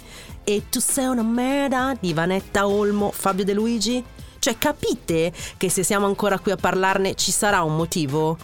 e 0.43 0.63
Tu 0.69 0.79
sei 0.79 1.05
una 1.05 1.23
merda 1.23 1.95
di 1.99 2.13
Vanetta 2.13 2.67
Olmo, 2.67 3.11
Fabio 3.11 3.45
De 3.45 3.53
Luigi. 3.53 4.03
Cioè 4.39 4.57
capite 4.57 5.31
che 5.57 5.69
se 5.69 5.83
siamo 5.83 6.05
ancora 6.07 6.39
qui 6.39 6.51
a 6.51 6.57
parlarne 6.57 7.15
ci 7.15 7.31
sarà 7.31 7.61
un 7.61 7.75
motivo? 7.75 8.37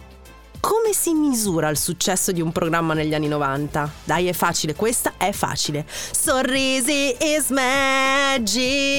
Come 0.59 0.93
si 0.93 1.13
misura 1.13 1.69
il 1.69 1.77
successo 1.77 2.31
di 2.31 2.41
un 2.41 2.51
programma 2.51 2.93
negli 2.93 3.13
anni 3.13 3.27
90? 3.27 3.91
Dai, 4.03 4.27
è 4.27 4.33
facile, 4.33 4.75
questa 4.75 5.13
è 5.17 5.31
facile. 5.31 5.85
Sorrisi 5.87 7.15
is 7.19 7.49
magic! 7.49 8.95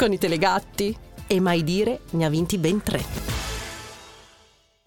con 0.00 0.12
i 0.14 0.18
telegatti 0.18 0.96
e 1.26 1.40
mai 1.40 1.62
dire 1.62 2.00
ne 2.12 2.24
ha 2.24 2.30
vinti 2.30 2.56
ben 2.56 2.82
tre. 2.82 3.49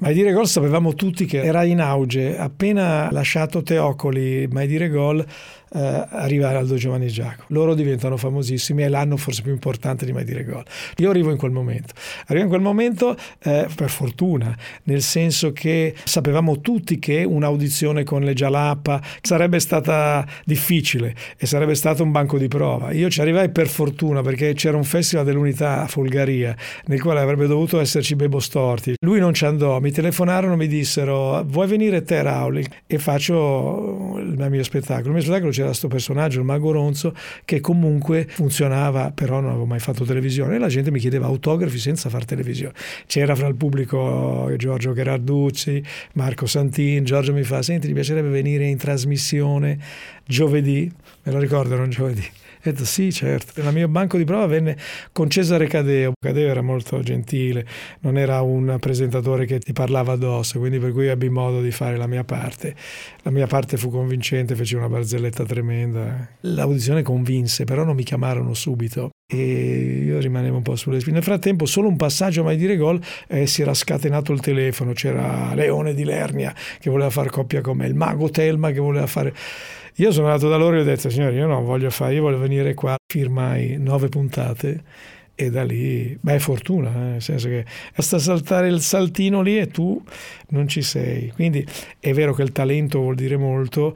Mai 0.04 0.14
dire 0.14 0.34
gol 0.34 0.48
sapevamo 0.48 0.96
tutti 0.96 1.24
che 1.24 1.42
era 1.42 1.64
in 1.64 1.80
auge, 1.80 2.38
appena 2.38 3.10
lasciato 3.10 3.62
Teocoli, 3.62 4.50
mai 4.52 4.68
dire 4.68 4.90
gol 4.90 5.26
eh, 5.74 6.06
arrivare 6.10 6.58
Aldo 6.58 6.76
Giovanni 6.76 7.08
Giacomo. 7.08 7.46
Loro 7.48 7.74
diventano 7.74 8.18
famosissimi, 8.18 8.84
è 8.84 8.90
l'anno 8.90 9.18
forse 9.18 9.42
più 9.42 9.52
importante 9.52 10.06
di 10.06 10.14
mai 10.14 10.24
dire 10.24 10.44
gol. 10.44 10.64
Io 10.98 11.10
arrivo 11.10 11.32
in 11.32 11.38
quel 11.38 11.52
momento. 11.52 11.94
Arrivo 12.28 12.44
in 12.44 12.50
quel 12.50 12.62
momento 12.62 13.16
eh, 13.44 13.68
per 13.76 13.90
fortuna, 13.90 14.56
nel 14.84 15.02
senso 15.02 15.52
che 15.52 15.96
sapevamo 16.04 16.62
tutti 16.62 17.00
che 17.00 17.24
un'audizione 17.24 18.04
con 18.04 18.24
le 18.24 18.34
Jalapa 18.34 19.02
sarebbe 19.22 19.60
stata 19.60 20.26
difficile 20.46 21.16
e 21.38 21.46
sarebbe 21.46 21.76
stato 21.76 22.04
un 22.04 22.12
banco 22.12 22.38
di 22.38 22.48
prova. 22.48 22.92
Io 22.92 23.10
ci 23.10 23.22
arrivai 23.22 23.50
per 23.50 23.68
fortuna 23.68 24.22
perché 24.22 24.54
c'era 24.54 24.78
un 24.78 24.84
festival 24.84 25.26
dell'unità 25.26 25.82
a 25.82 25.88
Folgaria 25.88 26.56
nel 26.86 27.02
quale 27.02 27.20
avrebbe 27.20 27.48
dovuto 27.48 27.80
esserci 27.80 28.16
Bebo 28.16 28.40
Storti. 28.40 28.96
Lui 29.02 29.20
non 29.20 29.34
ci 29.34 29.46
andò, 29.46 29.80
mi 29.80 29.92
telefonarono, 29.92 30.56
mi 30.56 30.68
dissero 30.68 31.44
vuoi 31.44 31.68
venire 31.68 32.04
te 32.04 32.22
Rauli? 32.22 32.66
E 32.86 32.98
faccio 33.00 34.22
il 34.34 34.50
mio 34.50 34.64
spettacolo. 34.64 35.08
Il 35.08 35.14
mio 35.14 35.22
spettacolo 35.22 35.52
c'era 35.52 35.68
questo 35.68 35.88
personaggio, 35.88 36.40
il 36.40 36.46
mago 36.46 36.72
Ronzo, 36.72 37.14
che 37.46 37.60
comunque 37.62 38.26
funzionava, 38.30 39.12
però 39.12 39.40
non 39.40 39.50
avevo 39.52 39.66
mai 39.66 39.80
fatto 39.80 40.04
televisione 40.06 40.56
e 40.56 40.60
la 40.60 40.68
gente 40.68 40.92
mi 40.92 41.00
chiedeva 41.00 41.28
autografi 41.28 41.78
senza 41.78 42.10
fare 42.10 42.26
televisione. 42.26 42.74
C'era 43.06 43.36
fra 43.36 43.48
il 43.48 43.56
pubblico 43.56 44.52
Giorgio 44.58 44.94
Gerarducci, 44.94 45.84
Marco 46.14 46.46
Santin, 46.46 47.04
Giorgio 47.04 47.34
mi 47.34 47.44
fa, 47.44 47.62
senti, 47.62 47.88
ti 47.88 47.94
piacerebbe 47.94 48.30
venire 48.30 48.66
in 48.66 48.78
trasmissione 48.78 49.80
giovedì? 50.26 50.92
Me 51.24 51.32
lo 51.32 51.40
ricordo, 51.40 51.76
un 51.76 51.90
giovedì 51.90 52.26
ho 52.66 52.72
detto 52.72 52.86
sì, 52.86 53.12
certo. 53.12 53.60
Il 53.60 53.70
mio 53.74 53.90
banco 53.90 54.18
di 54.18 54.24
prova 54.24 54.46
venne 54.46 54.78
con 55.12 55.30
Cesare 55.30 55.68
Cadeo. 55.68 56.14
Cadeo 56.18 56.50
era 56.50 56.62
molto 56.62 57.02
gentile, 57.02 57.66
non 58.00 58.18
era 58.18 58.42
un 58.42 58.78
presentatore 58.80 59.46
che 59.46 59.60
ti 59.60 59.74
parlava 59.74 60.14
addosso, 60.14 60.60
quindi 60.60 60.80
per 60.80 60.94
cui 60.94 61.08
ebbi 61.08 61.28
modo 61.28 61.62
di 61.62 61.72
fare 61.72 61.98
la 61.98 62.08
mia 62.08 62.24
parte. 62.24 62.74
La 63.24 63.32
mia 63.32 63.48
parte 63.48 63.76
fu 63.76 63.90
convincente, 63.90 64.56
feci 64.56 64.76
una 64.76 64.88
barzelletta 64.88 65.44
tremenda. 65.44 66.26
L'audizione 66.42 67.02
convinse, 67.02 67.66
però 67.66 67.84
non 67.84 67.96
mi 67.96 68.04
chiamarono 68.04 68.54
subito 68.54 69.10
e 69.26 70.04
io 70.06 70.20
rimanevo 70.20 70.56
un 70.56 70.64
po' 70.64 70.78
sulle 70.78 71.00
spine. 71.00 71.16
Nel 71.16 71.24
frattempo, 71.24 71.66
solo 71.66 71.90
un 71.90 71.98
passaggio 71.98 72.44
mai 72.44 72.56
dire 72.56 72.78
gol, 72.78 73.02
eh, 73.28 73.46
si 73.46 73.62
era 73.62 73.74
scatenato 73.74 74.32
il 74.32 74.40
telefono, 74.40 74.94
c'era 74.94 75.54
Leone 75.54 75.94
di 75.94 76.06
Lernia 76.06 76.56
che 76.80 76.90
voleva 76.90 77.10
fare 77.10 77.30
coppia 77.30 77.60
con 77.60 77.78
me, 77.78 77.88
il 77.88 77.96
mago 77.96 78.30
Telma 78.30 78.72
che 78.72 78.80
voleva 78.80 79.08
fare 79.08 79.34
io 79.96 80.12
sono 80.12 80.28
andato 80.28 80.50
da 80.50 80.58
loro 80.58 80.78
e 80.78 80.82
ho 80.82 80.84
detto, 80.84 81.10
signori, 81.10 81.36
io 81.36 81.48
non 81.48 81.64
voglio 81.64 81.90
fare, 81.90 82.16
io 82.16 82.22
voglio 82.22 82.40
venire 82.40 82.74
qua, 82.74 82.96
firmai 83.06 83.78
nove 83.78 84.10
puntate 84.10 84.84
e 85.36 85.50
da 85.50 85.64
lì, 85.64 86.16
beh, 86.20 86.36
è 86.36 86.40
fortuna, 86.40 86.94
eh, 86.94 87.12
nel 87.12 87.22
senso 87.22 87.48
che 87.48 87.66
basta 87.96 88.20
saltare 88.20 88.68
il 88.68 88.82
saltino 88.82 89.42
lì 89.42 89.58
e 89.58 89.68
tu 89.68 90.02
non 90.50 90.68
ci 90.68 90.82
sei. 90.82 91.32
Quindi 91.32 91.66
è 92.00 92.14
vero 92.14 92.34
che 92.34 92.44
il 92.44 92.52
talento 92.52 93.00
vuol 93.00 93.16
dire 93.16 93.38
molto, 93.38 93.96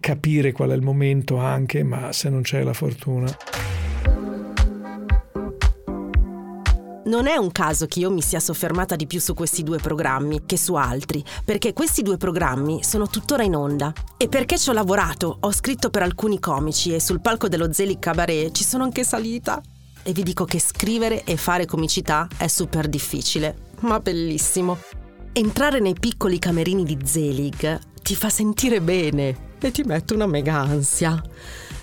capire 0.00 0.52
qual 0.52 0.70
è 0.70 0.74
il 0.74 0.82
momento 0.82 1.36
anche, 1.36 1.82
ma 1.82 2.12
se 2.12 2.28
non 2.28 2.42
c'è 2.42 2.62
la 2.62 2.74
fortuna. 2.74 3.89
Non 7.10 7.26
è 7.26 7.34
un 7.34 7.50
caso 7.50 7.86
che 7.86 7.98
io 7.98 8.08
mi 8.08 8.22
sia 8.22 8.38
soffermata 8.38 8.94
di 8.94 9.08
più 9.08 9.18
su 9.18 9.34
questi 9.34 9.64
due 9.64 9.78
programmi 9.78 10.42
che 10.46 10.56
su 10.56 10.74
altri, 10.74 11.24
perché 11.44 11.72
questi 11.72 12.02
due 12.02 12.16
programmi 12.16 12.84
sono 12.84 13.08
tuttora 13.08 13.42
in 13.42 13.56
onda. 13.56 13.92
E 14.16 14.28
perché 14.28 14.56
ci 14.56 14.70
ho 14.70 14.72
lavorato, 14.72 15.38
ho 15.40 15.50
scritto 15.50 15.90
per 15.90 16.02
alcuni 16.02 16.38
comici 16.38 16.94
e 16.94 17.00
sul 17.00 17.20
palco 17.20 17.48
dello 17.48 17.72
Zelig 17.72 17.98
Cabaret 17.98 18.54
ci 18.54 18.62
sono 18.62 18.84
anche 18.84 19.02
salita. 19.02 19.60
e 20.04 20.12
vi 20.12 20.22
dico 20.22 20.44
che 20.44 20.60
scrivere 20.60 21.24
e 21.24 21.36
fare 21.36 21.66
comicità 21.66 22.28
è 22.36 22.46
super 22.46 22.88
difficile, 22.88 23.72
ma 23.80 23.98
bellissimo. 23.98 24.78
Entrare 25.32 25.80
nei 25.80 25.94
piccoli 25.98 26.38
camerini 26.38 26.84
di 26.84 26.96
Zelig 27.02 27.78
ti 28.02 28.14
fa 28.14 28.30
sentire 28.30 28.80
bene 28.80 29.56
e 29.58 29.70
ti 29.72 29.82
mette 29.82 30.14
una 30.14 30.26
mega 30.26 30.60
ansia. 30.60 31.20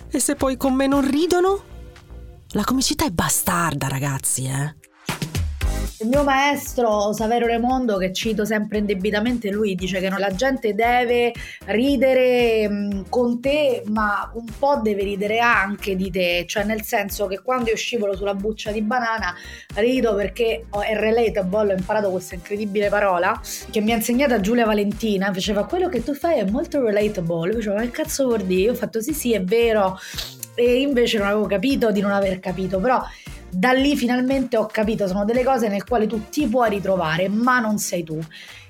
E 0.09 0.19
se 0.19 0.35
poi 0.35 0.55
con 0.55 0.73
me 0.73 0.87
non 0.87 1.05
ridono? 1.05 1.61
La 2.51 2.63
comicità 2.63 3.05
è 3.05 3.11
bastarda, 3.11 3.89
ragazzi, 3.89 4.45
eh. 4.45 4.86
Il 5.99 6.09
mio 6.09 6.23
maestro 6.23 7.11
Savero 7.11 7.47
Raimondo, 7.47 7.97
che 7.97 8.13
cito 8.13 8.45
sempre 8.45 8.77
indebitamente, 8.77 9.49
lui 9.49 9.73
dice 9.73 9.99
che 9.99 10.09
la 10.09 10.31
gente 10.35 10.75
deve 10.75 11.33
ridere 11.65 12.69
mm, 12.69 13.01
con 13.09 13.41
te, 13.41 13.81
ma 13.87 14.29
un 14.35 14.45
po' 14.59 14.79
deve 14.83 15.01
ridere 15.01 15.39
anche 15.39 15.95
di 15.95 16.11
te, 16.11 16.45
cioè 16.47 16.65
nel 16.65 16.83
senso 16.83 17.25
che 17.25 17.41
quando 17.41 17.71
io 17.71 17.75
scivolo 17.75 18.15
sulla 18.15 18.35
buccia 18.35 18.69
di 18.69 18.83
banana 18.83 19.33
rido 19.73 20.13
perché 20.13 20.67
è 20.69 20.95
relatable, 20.95 21.73
ho 21.73 21.77
imparato 21.77 22.11
questa 22.11 22.35
incredibile 22.35 22.89
parola 22.89 23.41
che 23.71 23.81
mi 23.81 23.91
ha 23.91 23.95
insegnata 23.95 24.39
Giulia 24.39 24.65
Valentina, 24.67 25.33
faceva 25.33 25.65
quello 25.65 25.89
che 25.89 26.03
tu 26.03 26.13
fai 26.13 26.37
è 26.37 26.47
molto 26.47 26.79
relatable, 26.85 27.49
io 27.49 27.57
dicevo 27.57 27.75
ma 27.75 27.81
che 27.81 27.89
cazzo 27.89 28.25
vuol 28.25 28.43
dire? 28.43 28.61
Io 28.61 28.71
ho 28.73 28.75
fatto 28.75 29.01
sì 29.01 29.13
sì 29.13 29.33
è 29.33 29.43
vero. 29.43 29.97
E 30.53 30.81
invece 30.81 31.19
non 31.19 31.27
avevo 31.27 31.45
capito 31.45 31.91
di 31.91 32.01
non 32.01 32.11
aver 32.11 32.39
capito, 32.39 32.79
però 32.79 33.03
da 33.57 33.71
lì 33.71 33.97
finalmente 33.97 34.55
ho 34.55 34.67
capito, 34.67 35.07
sono 35.07 35.25
delle 35.25 35.43
cose 35.43 35.67
nel 35.67 35.83
quale 35.83 36.05
tu 36.05 36.29
ti 36.29 36.45
puoi 36.45 36.69
ritrovare, 36.69 37.27
ma 37.27 37.59
non 37.59 37.79
sei 37.79 38.03
tu. 38.03 38.19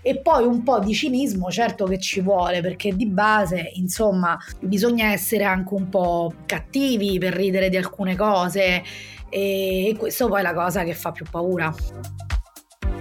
E 0.02 0.20
poi 0.22 0.46
un 0.46 0.64
po' 0.64 0.80
di 0.80 0.94
cinismo, 0.94 1.52
certo 1.52 1.84
che 1.86 2.00
ci 2.00 2.22
vuole, 2.22 2.62
perché 2.62 2.96
di 2.96 3.06
base, 3.06 3.72
insomma, 3.74 4.38
bisogna 4.62 5.12
essere 5.12 5.44
anche 5.44 5.74
un 5.74 5.90
po' 5.90 6.34
cattivi 6.46 7.18
per 7.20 7.34
ridere 7.34 7.68
di 7.68 7.76
alcune 7.76 8.16
cose 8.16 8.82
e 9.30 9.94
questo 9.98 10.30
poi 10.30 10.40
è 10.40 10.44
la 10.44 10.54
cosa 10.54 10.86
che 10.86 10.94
fa 10.94 11.12
più 11.12 11.26
paura. 11.30 11.74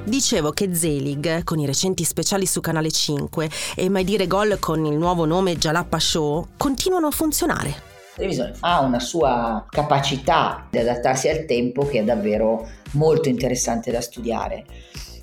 Dicevo 0.02 0.50
che 0.50 0.74
Zelig, 0.74 1.44
con 1.44 1.60
i 1.60 1.66
recenti 1.66 2.02
speciali 2.02 2.46
su 2.46 2.60
Canale 2.60 2.90
5 2.90 3.48
e 3.76 3.88
Mai 3.88 4.02
Dire 4.02 4.26
Gol 4.26 4.58
con 4.58 4.84
il 4.84 4.96
nuovo 4.96 5.24
nome 5.24 5.56
Jalappa 5.56 6.00
Show, 6.00 6.48
continuano 6.56 7.06
a 7.06 7.12
funzionare 7.12 7.94
televisione 8.16 8.54
ha 8.60 8.80
una 8.80 8.98
sua 8.98 9.66
capacità 9.68 10.66
di 10.70 10.78
adattarsi 10.78 11.28
al 11.28 11.44
tempo 11.44 11.86
che 11.86 12.00
è 12.00 12.04
davvero 12.04 12.66
molto 12.92 13.28
interessante 13.28 13.92
da 13.92 14.00
studiare. 14.00 14.64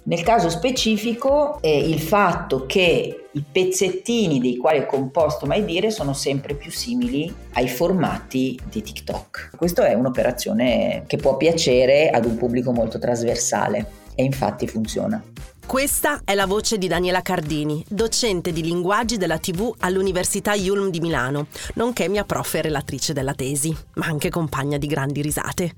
Nel 0.05 0.21
caso 0.21 0.49
specifico 0.49 1.61
è 1.61 1.69
il 1.69 1.99
fatto 1.99 2.65
che 2.65 3.29
i 3.31 3.43
pezzettini 3.49 4.39
dei 4.39 4.57
quali 4.57 4.79
è 4.79 4.85
composto 4.85 5.45
Mai 5.45 5.63
Dire 5.63 5.91
sono 5.91 6.13
sempre 6.13 6.55
più 6.55 6.69
simili 6.71 7.33
ai 7.53 7.69
formati 7.69 8.59
di 8.69 8.81
TikTok. 8.81 9.51
Questa 9.55 9.87
è 9.87 9.93
un'operazione 9.93 11.03
che 11.07 11.17
può 11.17 11.37
piacere 11.37 12.09
ad 12.09 12.25
un 12.25 12.35
pubblico 12.35 12.73
molto 12.73 12.99
trasversale 12.99 13.87
e 14.13 14.23
infatti 14.23 14.67
funziona. 14.67 15.23
Questa 15.65 16.21
è 16.23 16.35
la 16.35 16.45
voce 16.45 16.77
di 16.77 16.87
Daniela 16.87 17.21
Cardini, 17.21 17.83
docente 17.87 18.51
di 18.51 18.61
linguaggi 18.61 19.17
della 19.17 19.39
TV 19.39 19.73
all'Università 19.79 20.53
Yulm 20.53 20.89
di 20.89 20.99
Milano, 20.99 21.47
nonché 21.75 22.07
mia 22.09 22.25
prof 22.25 22.53
e 22.55 22.61
relatrice 22.61 23.13
della 23.13 23.33
tesi, 23.33 23.75
ma 23.95 24.05
anche 24.05 24.29
compagna 24.29 24.77
di 24.77 24.85
grandi 24.85 25.21
risate. 25.21 25.75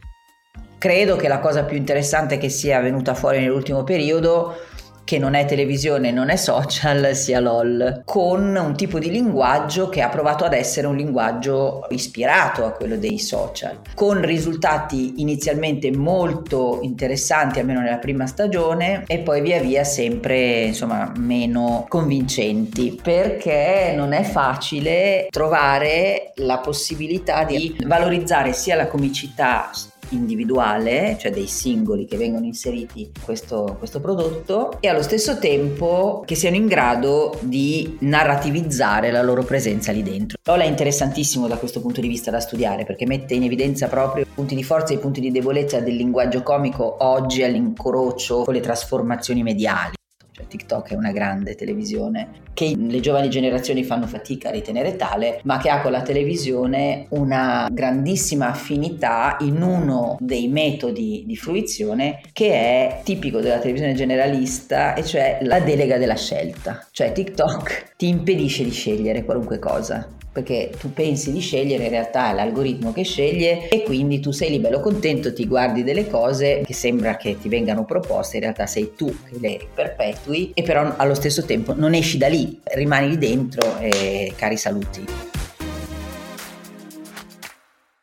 Credo 0.78 1.16
che 1.16 1.28
la 1.30 1.40
cosa 1.40 1.64
più 1.64 1.78
interessante 1.78 2.38
che 2.38 2.50
sia 2.50 2.82
venuta 2.82 3.14
fuori 3.14 3.40
nell'ultimo 3.40 3.84
periodo 3.84 4.56
che 5.06 5.20
non 5.20 5.36
è 5.36 5.46
televisione, 5.46 6.12
non 6.12 6.30
è 6.30 6.36
social, 6.36 7.16
sia 7.16 7.40
LOL, 7.40 8.02
con 8.04 8.56
un 8.56 8.76
tipo 8.76 9.00
di 9.00 9.10
linguaggio 9.10 9.88
che 9.88 10.02
ha 10.02 10.10
provato 10.10 10.44
ad 10.44 10.54
essere 10.54 10.88
un 10.88 10.96
linguaggio 10.96 11.86
ispirato 11.90 12.66
a 12.66 12.72
quello 12.72 12.98
dei 12.98 13.20
social, 13.20 13.80
con 13.94 14.22
risultati 14.26 15.22
inizialmente 15.22 15.96
molto 15.96 16.80
interessanti, 16.82 17.60
almeno 17.60 17.82
nella 17.82 18.00
prima 18.00 18.26
stagione, 18.26 19.04
e 19.08 19.20
poi 19.20 19.42
via 19.42 19.60
via 19.60 19.84
sempre 19.84 20.64
insomma 20.64 21.12
meno 21.16 21.86
convincenti, 21.88 23.00
perché 23.02 23.94
non 23.96 24.12
è 24.12 24.24
facile 24.24 25.28
trovare 25.30 26.34
la 26.38 26.58
possibilità 26.58 27.44
di 27.44 27.78
valorizzare 27.86 28.54
sia 28.54 28.76
la 28.76 28.88
comicità 28.88 29.70
individuale, 30.10 31.18
cioè 31.20 31.32
dei 31.32 31.48
singoli 31.48 32.06
che 32.06 32.18
vengono 32.18 32.46
inseriti 32.46 33.02
in 33.02 33.24
questo, 33.24 33.76
questo 33.78 34.00
prodotto, 34.00 34.78
e 34.80 34.88
allo 34.88 35.02
stesso 35.02 35.40
tempo 35.40 36.24
che 36.26 36.36
siano 36.36 36.56
in 36.56 36.68
grado 36.68 37.38
di 37.42 37.98
narrativizzare 38.00 39.12
la 39.12 39.22
loro 39.22 39.44
presenza 39.44 39.92
lì 39.92 40.04
dentro. 40.04 40.38
Lola 40.44 40.64
è 40.64 40.68
interessantissimo 40.68 41.48
da 41.48 41.58
questo 41.58 41.82
punto 41.82 42.02
di 42.02 42.08
vista 42.08 42.32
da 42.32 42.40
studiare 42.40 42.86
perché 42.86 43.06
mette 43.06 43.34
in 43.34 43.44
evidenza 43.44 43.88
proprio 43.88 44.24
i 44.24 44.28
punti 44.34 44.56
di 44.56 44.64
forza 44.64 44.94
e 44.94 44.98
i 44.98 45.00
punti 45.00 45.20
di 45.20 45.32
debolezza 45.32 45.80
del 45.80 45.96
linguaggio 45.96 46.44
comico 46.44 46.98
oggi 47.00 47.44
all'incrocio 47.44 48.44
con 48.44 48.54
le 48.54 48.60
trasformazioni 48.60 49.44
mediali. 49.44 49.94
Cioè, 50.36 50.48
TikTok 50.48 50.90
è 50.90 50.96
una 50.96 51.14
grande 51.14 51.56
televisione 51.56 52.44
che 52.54 52.76
le 52.78 53.00
giovani 53.00 53.30
generazioni 53.30 53.86
fanno 53.86 54.06
fatica 54.06 54.50
a 54.50 54.52
ritenere 54.52 54.98
tale, 54.98 55.40
ma 55.44 55.58
che 55.60 55.70
ha 55.70 55.80
con 55.80 55.94
la 55.94 56.02
televisione 56.02 57.06
una 57.12 57.70
grandissima 57.72 58.50
affinità 58.50 59.38
in 59.40 59.62
uno 59.62 60.18
dei 60.20 60.50
metodi 60.50 61.24
di 61.26 61.38
fruizione 61.38 62.20
che 62.34 62.52
è 62.52 63.02
tipico 63.06 63.40
della 63.40 63.60
televisione 63.60 63.94
generalista, 63.94 64.94
e 64.94 65.06
cioè 65.06 65.38
la 65.44 65.62
delega 65.62 65.98
della 65.98 66.18
scelta. 66.18 66.86
Cioè 66.92 67.14
TikTok 67.14 67.94
ti 67.96 68.10
impedisce 68.10 68.66
di 68.66 68.72
scegliere 68.72 69.24
qualunque 69.24 69.58
cosa 69.58 70.06
perché 70.36 70.70
tu 70.78 70.92
pensi 70.92 71.32
di 71.32 71.40
scegliere, 71.40 71.86
in 71.86 71.92
realtà 71.92 72.32
è 72.32 72.34
l'algoritmo 72.34 72.92
che 72.92 73.04
sceglie 73.04 73.70
e 73.70 73.84
quindi 73.84 74.20
tu 74.20 74.32
sei 74.32 74.50
lì 74.50 74.60
bello 74.60 74.82
contento, 74.82 75.32
ti 75.32 75.48
guardi 75.48 75.82
delle 75.82 76.10
cose 76.10 76.62
che 76.66 76.74
sembra 76.74 77.16
che 77.16 77.38
ti 77.40 77.48
vengano 77.48 77.86
proposte, 77.86 78.36
in 78.36 78.42
realtà 78.42 78.66
sei 78.66 78.92
tu 78.98 79.06
che 79.08 79.38
le 79.40 79.60
perpetui 79.74 80.52
e 80.54 80.62
però 80.62 80.94
allo 80.98 81.14
stesso 81.14 81.46
tempo 81.46 81.74
non 81.74 81.94
esci 81.94 82.18
da 82.18 82.28
lì, 82.28 82.60
rimani 82.64 83.12
lì 83.12 83.18
dentro 83.18 83.78
e 83.80 84.34
cari 84.36 84.58
saluti. 84.58 85.06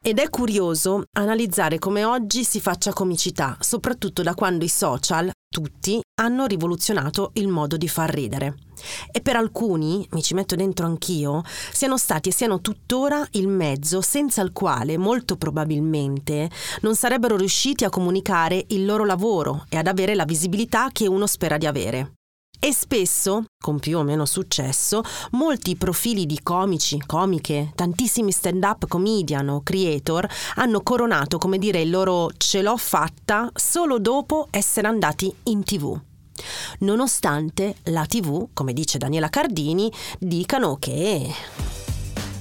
Ed 0.05 0.19
è 0.19 0.29
curioso 0.31 1.05
analizzare 1.17 1.79
come 1.79 2.03
oggi 2.03 2.43
si 2.43 2.61
faccia 2.61 2.93
comicità, 2.93 3.57
soprattutto 3.61 4.23
da 4.23 4.35
quando 4.35 4.65
i 4.65 4.69
social, 4.69 5.31
tutti, 5.49 6.01
hanno 6.21 6.47
rivoluzionato 6.47 7.31
il 7.35 7.47
modo 7.47 7.77
di 7.77 7.87
far 7.87 8.11
ridere. 8.11 8.57
E 9.13 9.21
per 9.21 9.37
alcuni, 9.37 10.05
mi 10.11 10.21
ci 10.21 10.35
metto 10.35 10.57
dentro 10.57 10.87
anch'io, 10.87 11.45
siano 11.71 11.97
stati 11.97 12.31
e 12.31 12.33
siano 12.33 12.61
tuttora 12.61 13.25
il 13.35 13.47
mezzo 13.47 14.01
senza 14.01 14.43
il 14.43 14.51
quale 14.51 14.99
molto 14.99 15.37
probabilmente 15.37 16.51
non 16.81 16.97
sarebbero 16.97 17.37
riusciti 17.37 17.85
a 17.85 17.89
comunicare 17.89 18.65
il 18.71 18.85
loro 18.85 19.05
lavoro 19.05 19.67
e 19.69 19.77
ad 19.77 19.87
avere 19.87 20.17
la 20.17 20.25
visibilità 20.25 20.89
che 20.91 21.07
uno 21.07 21.29
spera 21.29 21.59
di 21.59 21.67
avere. 21.67 22.15
E 22.65 22.73
spesso, 22.73 23.47
con 23.59 23.81
più 23.81 23.99
o 23.99 24.05
meno 24.05 24.25
successo, 24.25 25.03
molti 25.33 25.75
profili 25.75 26.27
di 26.27 26.39
comici, 26.45 26.97
comiche, 27.05 27.73
tantissimi 27.75 28.31
stand-up 28.31 28.87
comedian 28.87 29.49
o 29.49 29.63
creator 29.65 30.25
hanno 30.55 30.81
coronato, 30.83 31.39
come 31.39 31.59
dire, 31.59 31.81
il 31.81 31.91
loro 31.91 32.31
ce 32.37 32.63
l'ho 32.63 32.77
fatta 32.77 33.51
solo 33.53 33.99
dopo 33.99 34.47
essere 34.53 34.87
andati 34.87 35.35
in 35.45 35.65
tv. 35.65 36.01
Nonostante 36.79 37.79
la 37.87 38.07
tv, 38.07 38.51
come 38.53 38.73
dice 38.73 38.97
Daniela 38.97 39.29
Cardini, 39.29 39.93
dicano 40.21 40.77
che 40.79 41.35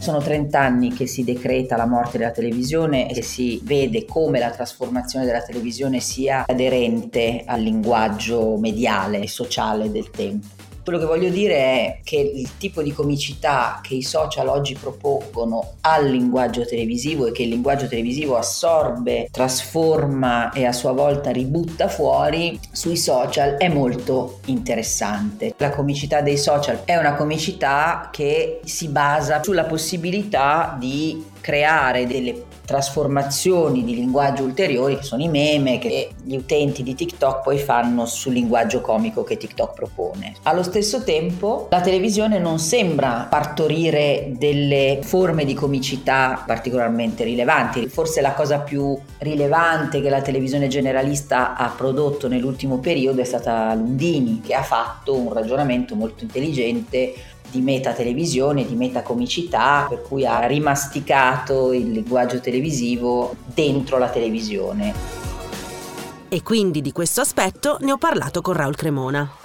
sono 0.01 0.17
30 0.17 0.59
anni 0.59 0.91
che 0.91 1.05
si 1.05 1.23
decreta 1.23 1.77
la 1.77 1.85
morte 1.85 2.17
della 2.17 2.31
televisione 2.31 3.13
e 3.13 3.21
si 3.21 3.61
vede 3.63 4.03
come 4.05 4.39
la 4.39 4.49
trasformazione 4.49 5.25
della 5.25 5.43
televisione 5.43 5.99
sia 5.99 6.43
aderente 6.47 7.43
al 7.45 7.61
linguaggio 7.61 8.57
mediale 8.57 9.19
e 9.19 9.27
sociale 9.27 9.91
del 9.91 10.09
tempo. 10.09 10.47
Quello 10.83 10.97
che 10.97 11.05
voglio 11.05 11.29
dire 11.29 11.55
è 11.55 11.99
che 12.03 12.17
il 12.17 12.57
tipo 12.57 12.81
di 12.81 12.91
comicità 12.91 13.81
che 13.83 13.93
i 13.93 14.01
social 14.01 14.47
oggi 14.47 14.75
propongono 14.75 15.73
al 15.81 16.09
linguaggio 16.09 16.65
televisivo 16.65 17.27
e 17.27 17.31
che 17.31 17.43
il 17.43 17.49
linguaggio 17.49 17.87
televisivo 17.87 18.35
assorbe, 18.35 19.27
trasforma 19.31 20.51
e 20.51 20.65
a 20.65 20.71
sua 20.71 20.91
volta 20.91 21.29
ributta 21.29 21.87
fuori 21.87 22.59
sui 22.71 22.97
social 22.97 23.57
è 23.57 23.67
molto 23.67 24.39
interessante. 24.45 25.53
La 25.57 25.69
comicità 25.69 26.21
dei 26.21 26.37
social 26.37 26.83
è 26.83 26.97
una 26.97 27.13
comicità 27.13 28.09
che 28.11 28.59
si 28.63 28.87
basa 28.87 29.43
sulla 29.43 29.65
possibilità 29.65 30.75
di 30.79 31.23
creare 31.41 32.07
delle 32.07 32.50
trasformazioni 32.71 33.83
di 33.83 33.95
linguaggio 33.95 34.43
ulteriori 34.43 34.95
che 34.95 35.03
sono 35.03 35.21
i 35.21 35.27
meme 35.27 35.77
che 35.77 36.11
gli 36.23 36.37
utenti 36.37 36.83
di 36.83 36.95
TikTok 36.95 37.43
poi 37.43 37.57
fanno 37.57 38.05
sul 38.05 38.31
linguaggio 38.31 38.79
comico 38.79 39.25
che 39.25 39.35
TikTok 39.35 39.73
propone. 39.73 40.35
Allo 40.43 40.63
stesso 40.63 41.03
tempo 41.03 41.67
la 41.69 41.81
televisione 41.81 42.39
non 42.39 42.59
sembra 42.59 43.27
partorire 43.29 44.31
delle 44.37 44.99
forme 45.03 45.43
di 45.43 45.53
comicità 45.53 46.41
particolarmente 46.47 47.25
rilevanti. 47.25 47.89
Forse 47.89 48.21
la 48.21 48.31
cosa 48.31 48.59
più 48.59 48.97
rilevante 49.17 49.99
che 49.99 50.09
la 50.09 50.21
televisione 50.21 50.69
generalista 50.69 51.57
ha 51.57 51.67
prodotto 51.75 52.29
nell'ultimo 52.29 52.77
periodo 52.77 53.19
è 53.19 53.25
stata 53.25 53.73
Lundini 53.73 54.39
che 54.41 54.53
ha 54.53 54.63
fatto 54.63 55.13
un 55.13 55.33
ragionamento 55.33 55.93
molto 55.95 56.23
intelligente 56.23 57.13
di 57.51 57.61
meta 57.61 57.91
televisione, 57.91 58.65
di 58.65 58.75
meta 58.75 59.01
comicità, 59.01 59.85
per 59.87 60.01
cui 60.01 60.25
ha 60.25 60.45
rimasticato 60.45 61.73
il 61.73 61.91
linguaggio 61.91 62.39
televisivo 62.39 62.60
dentro 63.43 63.97
la 63.97 64.09
televisione. 64.09 64.93
E 66.29 66.43
quindi 66.43 66.81
di 66.81 66.91
questo 66.91 67.21
aspetto 67.21 67.77
ne 67.81 67.91
ho 67.91 67.97
parlato 67.97 68.41
con 68.41 68.53
Raul 68.53 68.75
Cremona. 68.75 69.40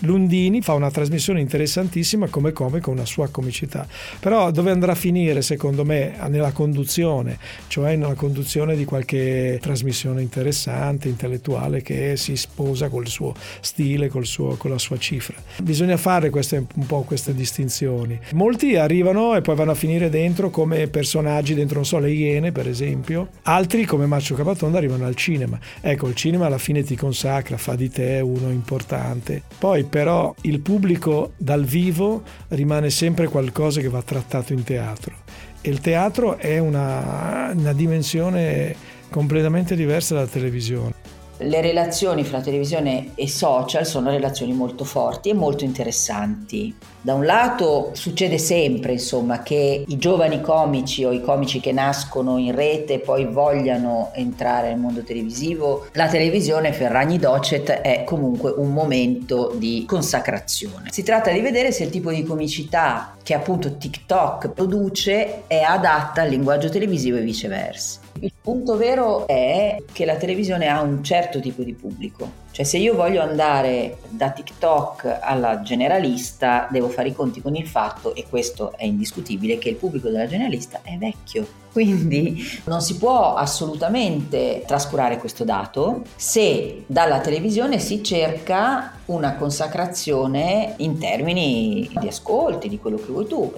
Lundini 0.00 0.62
fa 0.62 0.74
una 0.74 0.90
trasmissione 0.90 1.40
interessantissima 1.40 2.28
come 2.28 2.52
come 2.52 2.80
una 2.86 3.04
sua 3.04 3.28
comicità. 3.28 3.86
Però 4.20 4.50
dove 4.50 4.70
andrà 4.70 4.92
a 4.92 4.94
finire, 4.94 5.42
secondo 5.42 5.84
me, 5.84 6.14
nella 6.28 6.52
conduzione, 6.52 7.38
cioè 7.66 7.96
nella 7.96 8.14
conduzione 8.14 8.76
di 8.76 8.84
qualche 8.84 9.58
trasmissione 9.60 10.22
interessante, 10.22 11.08
intellettuale, 11.08 11.82
che 11.82 12.16
si 12.16 12.36
sposa 12.36 12.88
col 12.88 13.08
suo 13.08 13.34
stile, 13.60 14.08
col 14.08 14.26
suo, 14.26 14.56
con 14.56 14.70
la 14.70 14.78
sua 14.78 14.98
cifra. 14.98 15.36
Bisogna 15.62 15.96
fare 15.96 16.30
queste, 16.30 16.64
un 16.74 16.86
po' 16.86 17.02
queste 17.02 17.34
distinzioni. 17.34 18.18
Molti 18.32 18.76
arrivano 18.76 19.36
e 19.36 19.40
poi 19.40 19.56
vanno 19.56 19.72
a 19.72 19.74
finire 19.74 20.08
dentro 20.08 20.50
come 20.50 20.88
personaggi 20.88 21.54
dentro, 21.54 21.76
non 21.76 21.84
so, 21.84 21.98
le 21.98 22.10
Iene, 22.10 22.52
per 22.52 22.68
esempio. 22.68 23.28
Altri, 23.42 23.84
come 23.84 24.06
Marcio 24.06 24.34
Capatonda, 24.34 24.78
arrivano 24.78 25.06
al 25.06 25.14
cinema. 25.14 25.58
Ecco, 25.80 26.08
il 26.08 26.14
cinema 26.14 26.46
alla 26.46 26.58
fine 26.58 26.82
ti 26.82 26.96
consacra, 26.96 27.56
fa 27.56 27.74
di 27.74 27.90
te 27.90 28.20
uno 28.20 28.50
importante. 28.50 29.42
Poi 29.58 29.84
però 29.88 30.34
il 30.42 30.60
pubblico 30.60 31.32
dal 31.36 31.64
vivo 31.64 32.22
rimane 32.48 32.90
sempre 32.90 33.26
qualcosa 33.28 33.80
che 33.80 33.88
va 33.88 34.02
trattato 34.02 34.52
in 34.52 34.62
teatro 34.62 35.26
e 35.60 35.70
il 35.70 35.80
teatro 35.80 36.36
è 36.36 36.58
una, 36.58 37.52
una 37.54 37.72
dimensione 37.72 38.74
completamente 39.10 39.74
diversa 39.74 40.14
dalla 40.14 40.26
televisione. 40.26 41.07
Le 41.40 41.60
relazioni 41.60 42.24
fra 42.24 42.40
televisione 42.40 43.12
e 43.14 43.28
social 43.28 43.86
sono 43.86 44.10
relazioni 44.10 44.52
molto 44.52 44.82
forti 44.82 45.28
e 45.28 45.34
molto 45.34 45.62
interessanti. 45.62 46.74
Da 47.00 47.14
un 47.14 47.24
lato 47.24 47.90
succede 47.92 48.38
sempre, 48.38 48.92
insomma, 48.92 49.42
che 49.42 49.84
i 49.86 49.98
giovani 49.98 50.40
comici 50.40 51.04
o 51.04 51.12
i 51.12 51.20
comici 51.20 51.60
che 51.60 51.70
nascono 51.70 52.38
in 52.38 52.52
rete 52.56 52.98
poi 52.98 53.24
vogliano 53.24 54.10
entrare 54.14 54.70
nel 54.70 54.78
mondo 54.78 55.04
televisivo. 55.04 55.86
La 55.92 56.08
televisione 56.08 56.72
Ferragni 56.72 57.18
Docet 57.18 57.70
è 57.70 58.02
comunque 58.02 58.50
un 58.50 58.72
momento 58.72 59.54
di 59.54 59.84
consacrazione. 59.86 60.90
Si 60.90 61.04
tratta 61.04 61.30
di 61.30 61.40
vedere 61.40 61.70
se 61.70 61.84
il 61.84 61.90
tipo 61.90 62.10
di 62.10 62.24
comicità 62.24 63.14
che 63.22 63.34
appunto 63.34 63.76
TikTok 63.76 64.48
produce 64.48 65.46
è 65.46 65.60
adatta 65.60 66.22
al 66.22 66.30
linguaggio 66.30 66.68
televisivo 66.68 67.16
e 67.16 67.20
viceversa. 67.20 68.00
Il 68.20 68.32
punto 68.40 68.76
vero 68.76 69.26
è 69.26 69.82
che 69.92 70.04
la 70.04 70.16
televisione 70.16 70.66
ha 70.66 70.80
un 70.80 71.04
certo 71.04 71.40
tipo 71.40 71.62
di 71.62 71.72
pubblico, 71.72 72.46
cioè 72.50 72.64
se 72.64 72.78
io 72.78 72.94
voglio 72.94 73.22
andare 73.22 73.98
da 74.08 74.30
TikTok 74.30 75.18
alla 75.20 75.62
generalista 75.62 76.66
devo 76.70 76.88
fare 76.88 77.08
i 77.08 77.14
conti 77.14 77.40
con 77.40 77.54
il 77.54 77.66
fatto, 77.66 78.14
e 78.14 78.26
questo 78.28 78.72
è 78.76 78.84
indiscutibile, 78.84 79.58
che 79.58 79.68
il 79.68 79.76
pubblico 79.76 80.08
della 80.08 80.26
generalista 80.26 80.80
è 80.82 80.96
vecchio. 80.96 81.46
Quindi 81.70 82.42
non 82.64 82.80
si 82.80 82.96
può 82.96 83.34
assolutamente 83.34 84.64
trascurare 84.66 85.18
questo 85.18 85.44
dato 85.44 86.02
se 86.16 86.82
dalla 86.86 87.20
televisione 87.20 87.78
si 87.78 88.02
cerca 88.02 88.94
una 89.06 89.36
consacrazione 89.36 90.74
in 90.78 90.98
termini 90.98 91.88
di 92.00 92.08
ascolti, 92.08 92.68
di 92.68 92.78
quello 92.78 92.96
che 92.96 93.12
vuoi 93.12 93.26
tu. 93.26 93.52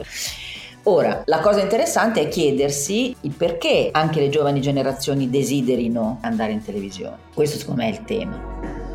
Ora, 0.85 1.23
la 1.27 1.41
cosa 1.41 1.61
interessante 1.61 2.23
è 2.23 2.29
chiedersi 2.29 3.15
il 3.21 3.33
perché 3.33 3.91
anche 3.93 4.21
le 4.21 4.31
giovani 4.31 4.61
generazioni 4.61 5.29
desiderino 5.29 6.19
andare 6.23 6.53
in 6.53 6.65
televisione. 6.65 7.19
Questo 7.35 7.59
secondo 7.59 7.83
me 7.83 7.89
è 7.89 7.93
il 7.93 8.05
tema. 8.05 8.89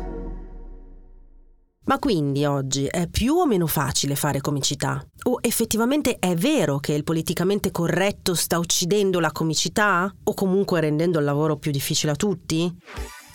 Ma 1.88 2.00
quindi 2.00 2.44
oggi 2.44 2.86
è 2.86 3.06
più 3.06 3.34
o 3.34 3.46
meno 3.46 3.68
facile 3.68 4.16
fare 4.16 4.40
comicità? 4.40 5.00
O 5.28 5.38
effettivamente 5.40 6.16
è 6.18 6.34
vero 6.34 6.78
che 6.78 6.92
il 6.92 7.04
politicamente 7.04 7.70
corretto 7.70 8.34
sta 8.34 8.58
uccidendo 8.58 9.20
la 9.20 9.30
comicità? 9.30 10.12
O 10.24 10.34
comunque 10.34 10.80
rendendo 10.80 11.20
il 11.20 11.24
lavoro 11.24 11.56
più 11.56 11.70
difficile 11.70 12.10
a 12.10 12.16
tutti? 12.16 12.76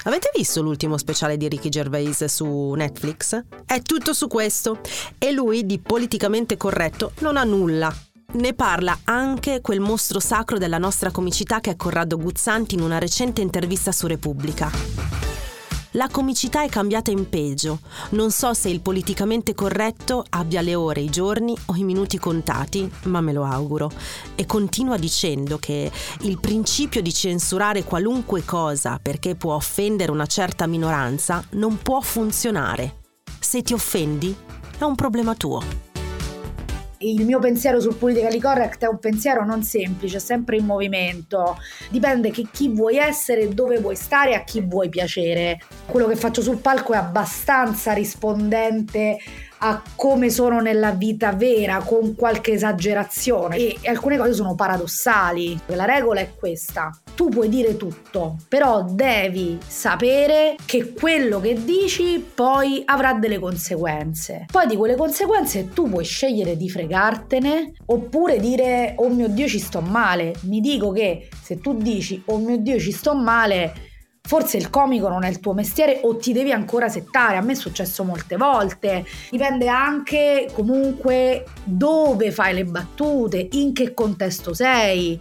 Avete 0.03 0.31
visto 0.35 0.61
l'ultimo 0.61 0.97
speciale 0.97 1.37
di 1.37 1.47
Ricky 1.47 1.69
Gervais 1.69 2.25
su 2.25 2.73
Netflix? 2.73 3.41
È 3.65 3.81
tutto 3.81 4.13
su 4.13 4.27
questo. 4.27 4.79
E 5.17 5.31
lui 5.31 5.65
di 5.65 5.79
politicamente 5.79 6.57
corretto 6.57 7.13
non 7.19 7.37
ha 7.37 7.45
nulla. 7.45 8.10
Ne 8.33 8.53
parla 8.53 8.97
anche 9.03 9.59
quel 9.59 9.81
mostro 9.81 10.21
sacro 10.21 10.57
della 10.57 10.77
nostra 10.77 11.11
comicità 11.11 11.59
che 11.59 11.71
è 11.71 11.75
Corrado 11.75 12.17
Guzzanti 12.17 12.75
in 12.75 12.81
una 12.81 12.97
recente 12.97 13.41
intervista 13.41 13.91
su 13.91 14.07
Repubblica. 14.07 14.71
La 15.95 16.07
comicità 16.07 16.63
è 16.63 16.69
cambiata 16.69 17.11
in 17.11 17.27
peggio. 17.27 17.79
Non 18.11 18.31
so 18.31 18.53
se 18.53 18.69
il 18.69 18.79
politicamente 18.79 19.53
corretto 19.53 20.23
abbia 20.29 20.61
le 20.61 20.75
ore, 20.75 21.01
i 21.01 21.09
giorni 21.09 21.53
o 21.65 21.75
i 21.75 21.83
minuti 21.83 22.17
contati, 22.17 22.89
ma 23.03 23.19
me 23.19 23.33
lo 23.33 23.43
auguro. 23.43 23.91
E 24.35 24.45
continua 24.45 24.95
dicendo 24.95 25.57
che 25.57 25.91
il 26.21 26.39
principio 26.39 27.01
di 27.01 27.13
censurare 27.13 27.83
qualunque 27.83 28.45
cosa 28.45 28.97
perché 29.01 29.35
può 29.35 29.55
offendere 29.55 30.09
una 30.09 30.25
certa 30.25 30.67
minoranza 30.67 31.43
non 31.51 31.79
può 31.81 31.99
funzionare. 31.99 32.99
Se 33.37 33.61
ti 33.61 33.73
offendi, 33.73 34.33
è 34.77 34.83
un 34.83 34.95
problema 34.95 35.35
tuo 35.35 35.90
il 37.01 37.25
mio 37.25 37.39
pensiero 37.39 37.79
sul 37.79 37.95
politically 37.95 38.39
correct 38.39 38.83
è 38.83 38.87
un 38.87 38.99
pensiero 38.99 39.45
non 39.45 39.63
semplice, 39.63 40.19
sempre 40.19 40.57
in 40.57 40.65
movimento. 40.65 41.57
Dipende 41.89 42.31
che 42.31 42.47
chi 42.51 42.69
vuoi 42.69 42.97
essere, 42.97 43.53
dove 43.53 43.79
vuoi 43.79 43.95
stare, 43.95 44.35
a 44.35 44.43
chi 44.43 44.61
vuoi 44.61 44.89
piacere. 44.89 45.59
Quello 45.85 46.07
che 46.07 46.15
faccio 46.15 46.41
sul 46.41 46.57
palco 46.57 46.93
è 46.93 46.97
abbastanza 46.97 47.93
rispondente 47.93 49.17
a 49.63 49.81
come 49.95 50.29
sono 50.29 50.59
nella 50.59 50.91
vita 50.91 51.33
vera 51.33 51.83
con 51.83 52.15
qualche 52.15 52.53
esagerazione 52.53 53.57
e 53.57 53.77
alcune 53.85 54.17
cose 54.17 54.33
sono 54.33 54.55
paradossali. 54.55 55.59
La 55.67 55.85
regola 55.85 56.19
è 56.19 56.33
questa. 56.35 56.89
Tu 57.15 57.29
puoi 57.29 57.47
dire 57.47 57.77
tutto, 57.77 58.37
però 58.47 58.83
devi 58.83 59.59
sapere 59.65 60.55
che 60.65 60.93
quello 60.93 61.39
che 61.39 61.63
dici 61.63 62.23
poi 62.33 62.81
avrà 62.85 63.13
delle 63.13 63.37
conseguenze. 63.37 64.45
Poi 64.51 64.65
di 64.65 64.75
quelle 64.75 64.95
conseguenze 64.95 65.69
tu 65.69 65.87
puoi 65.89 66.05
scegliere 66.05 66.57
di 66.57 66.69
fregartene 66.69 67.73
oppure 67.85 68.39
dire 68.39 68.95
oh 68.97 69.09
mio 69.09 69.27
Dio 69.27 69.47
ci 69.47 69.59
sto 69.59 69.81
male. 69.81 70.33
Mi 70.41 70.59
dico 70.59 70.91
che 70.91 71.29
se 71.39 71.59
tu 71.59 71.75
dici 71.75 72.21
oh 72.25 72.37
mio 72.37 72.57
Dio 72.57 72.79
ci 72.79 72.91
sto 72.91 73.13
male 73.13 73.89
Forse 74.31 74.55
il 74.55 74.69
comico 74.69 75.09
non 75.09 75.25
è 75.25 75.27
il 75.27 75.41
tuo 75.41 75.51
mestiere 75.51 75.99
o 76.03 76.15
ti 76.15 76.31
devi 76.31 76.53
ancora 76.53 76.87
settare, 76.87 77.35
a 77.35 77.41
me 77.41 77.51
è 77.51 77.55
successo 77.55 78.05
molte 78.05 78.37
volte. 78.37 79.03
Dipende 79.29 79.67
anche 79.67 80.47
comunque 80.53 81.43
dove 81.65 82.31
fai 82.31 82.53
le 82.53 82.63
battute, 82.63 83.49
in 83.51 83.73
che 83.73 83.93
contesto 83.93 84.53
sei. 84.53 85.19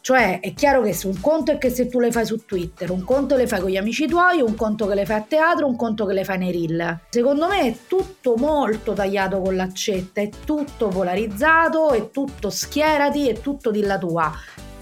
Cioè 0.00 0.38
è 0.38 0.54
chiaro 0.54 0.82
che 0.82 0.96
un 1.02 1.20
conto 1.20 1.50
è 1.50 1.58
che 1.58 1.68
se 1.68 1.88
tu 1.88 1.98
le 1.98 2.12
fai 2.12 2.24
su 2.26 2.44
Twitter, 2.44 2.92
un 2.92 3.02
conto 3.02 3.34
le 3.34 3.48
fai 3.48 3.58
con 3.58 3.70
gli 3.70 3.76
amici 3.76 4.06
tuoi, 4.06 4.40
un 4.40 4.54
conto 4.54 4.86
che 4.86 4.94
le 4.94 5.04
fai 5.04 5.16
a 5.16 5.24
teatro, 5.26 5.66
un 5.66 5.74
conto 5.74 6.06
che 6.06 6.12
le 6.12 6.22
fai 6.22 6.38
nei 6.38 6.52
reel. 6.52 7.00
Secondo 7.08 7.48
me 7.48 7.60
è 7.62 7.76
tutto 7.88 8.36
molto 8.36 8.92
tagliato 8.92 9.40
con 9.40 9.56
l'accetta, 9.56 10.20
è 10.20 10.28
tutto 10.44 10.86
polarizzato, 10.86 11.90
è 11.90 12.08
tutto 12.12 12.50
schierati, 12.50 13.28
è 13.30 13.40
tutto 13.40 13.72
di 13.72 13.80
la 13.80 13.98
tua. 13.98 14.32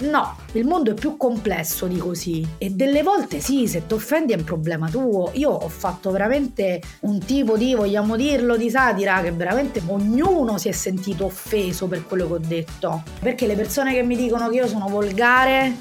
No, 0.03 0.37
il 0.53 0.67
mondo 0.67 0.91
è 0.91 0.95
più 0.95 1.17
complesso 1.17 1.87
di 1.87 1.97
così 1.97 2.45
e 2.59 2.71
delle 2.71 3.05
volte 3.05 3.39
sì, 3.39 3.69
se 3.69 3.87
ti 3.87 3.95
offendi 3.95 4.33
è 4.33 4.37
un 4.37 4.43
problema 4.43 4.89
tuo. 4.89 5.31
Io 5.35 5.51
ho 5.51 5.69
fatto 5.69 6.11
veramente 6.11 6.81
un 7.01 7.21
tipo 7.21 7.57
di, 7.57 7.75
vogliamo 7.75 8.17
dirlo, 8.17 8.57
di 8.57 8.69
satira 8.69 9.21
che 9.23 9.31
veramente 9.31 9.81
ognuno 9.87 10.59
si 10.59 10.69
è 10.69 10.73
sentito 10.73 11.27
offeso 11.27 11.87
per 11.87 12.05
quello 12.05 12.27
che 12.27 12.33
ho 12.33 12.41
detto. 12.45 13.03
Perché 13.21 13.47
le 13.47 13.55
persone 13.55 13.95
che 13.95 14.03
mi 14.03 14.17
dicono 14.17 14.49
che 14.49 14.57
io 14.57 14.67
sono 14.67 14.89
volgare 14.89 15.77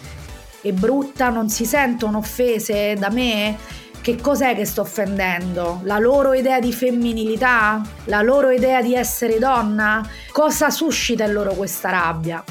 e 0.61 0.71
brutta 0.71 1.29
non 1.29 1.49
si 1.49 1.65
sentono 1.65 2.19
offese 2.19 2.93
da 2.93 3.09
me? 3.09 3.57
Che 4.01 4.17
cos'è 4.17 4.55
che 4.55 4.65
sto 4.65 4.81
offendendo? 4.81 5.79
La 5.83 5.97
loro 5.97 6.33
idea 6.33 6.59
di 6.59 6.71
femminilità? 6.71 7.81
La 8.05 8.21
loro 8.21 8.51
idea 8.51 8.83
di 8.83 8.93
essere 8.93 9.39
donna? 9.39 10.07
Cosa 10.31 10.69
suscita 10.69 11.23
in 11.23 11.33
loro 11.33 11.53
questa 11.53 11.89
rabbia? 11.89 12.43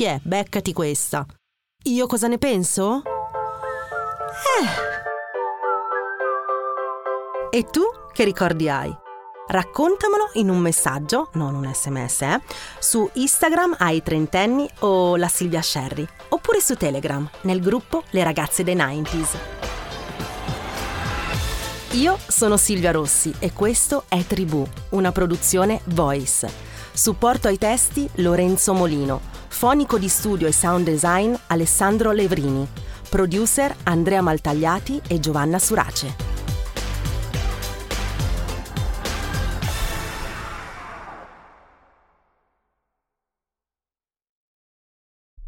Tiè, 0.00 0.18
beccati 0.22 0.72
questa. 0.72 1.26
Io 1.82 2.06
cosa 2.06 2.26
ne 2.26 2.38
penso? 2.38 3.02
Eh. 7.50 7.58
E 7.58 7.64
tu 7.64 7.82
che 8.10 8.24
ricordi 8.24 8.70
hai? 8.70 8.90
Raccontamelo 9.46 10.30
in 10.36 10.48
un 10.48 10.56
messaggio, 10.56 11.28
non 11.34 11.54
un 11.54 11.70
sms, 11.70 12.22
eh, 12.22 12.40
su 12.78 13.10
Instagram 13.12 13.76
ai 13.78 14.02
trentenni 14.02 14.66
o 14.78 15.16
la 15.16 15.28
Silvia 15.28 15.60
Sherry, 15.60 16.08
oppure 16.30 16.62
su 16.62 16.76
Telegram 16.76 17.28
nel 17.42 17.60
gruppo 17.60 18.02
Le 18.08 18.24
ragazze 18.24 18.64
dei 18.64 18.76
90s. 18.76 19.36
Io 21.90 22.18
sono 22.26 22.56
Silvia 22.56 22.90
Rossi 22.90 23.34
e 23.38 23.52
questo 23.52 24.04
è 24.08 24.24
Tribù, 24.24 24.66
una 24.92 25.12
produzione 25.12 25.82
Voice. 25.88 26.50
Supporto 26.90 27.48
ai 27.48 27.58
testi 27.58 28.08
Lorenzo 28.14 28.72
Molino. 28.72 29.29
Fonico 29.50 29.98
di 29.98 30.08
studio 30.08 30.46
e 30.46 30.52
sound 30.52 30.86
design 30.86 31.34
Alessandro 31.48 32.12
Levrini. 32.12 32.66
Producer 33.10 33.74
Andrea 33.82 34.22
Maltagliati 34.22 35.02
e 35.06 35.20
Giovanna 35.20 35.58
Surace. 35.58 36.29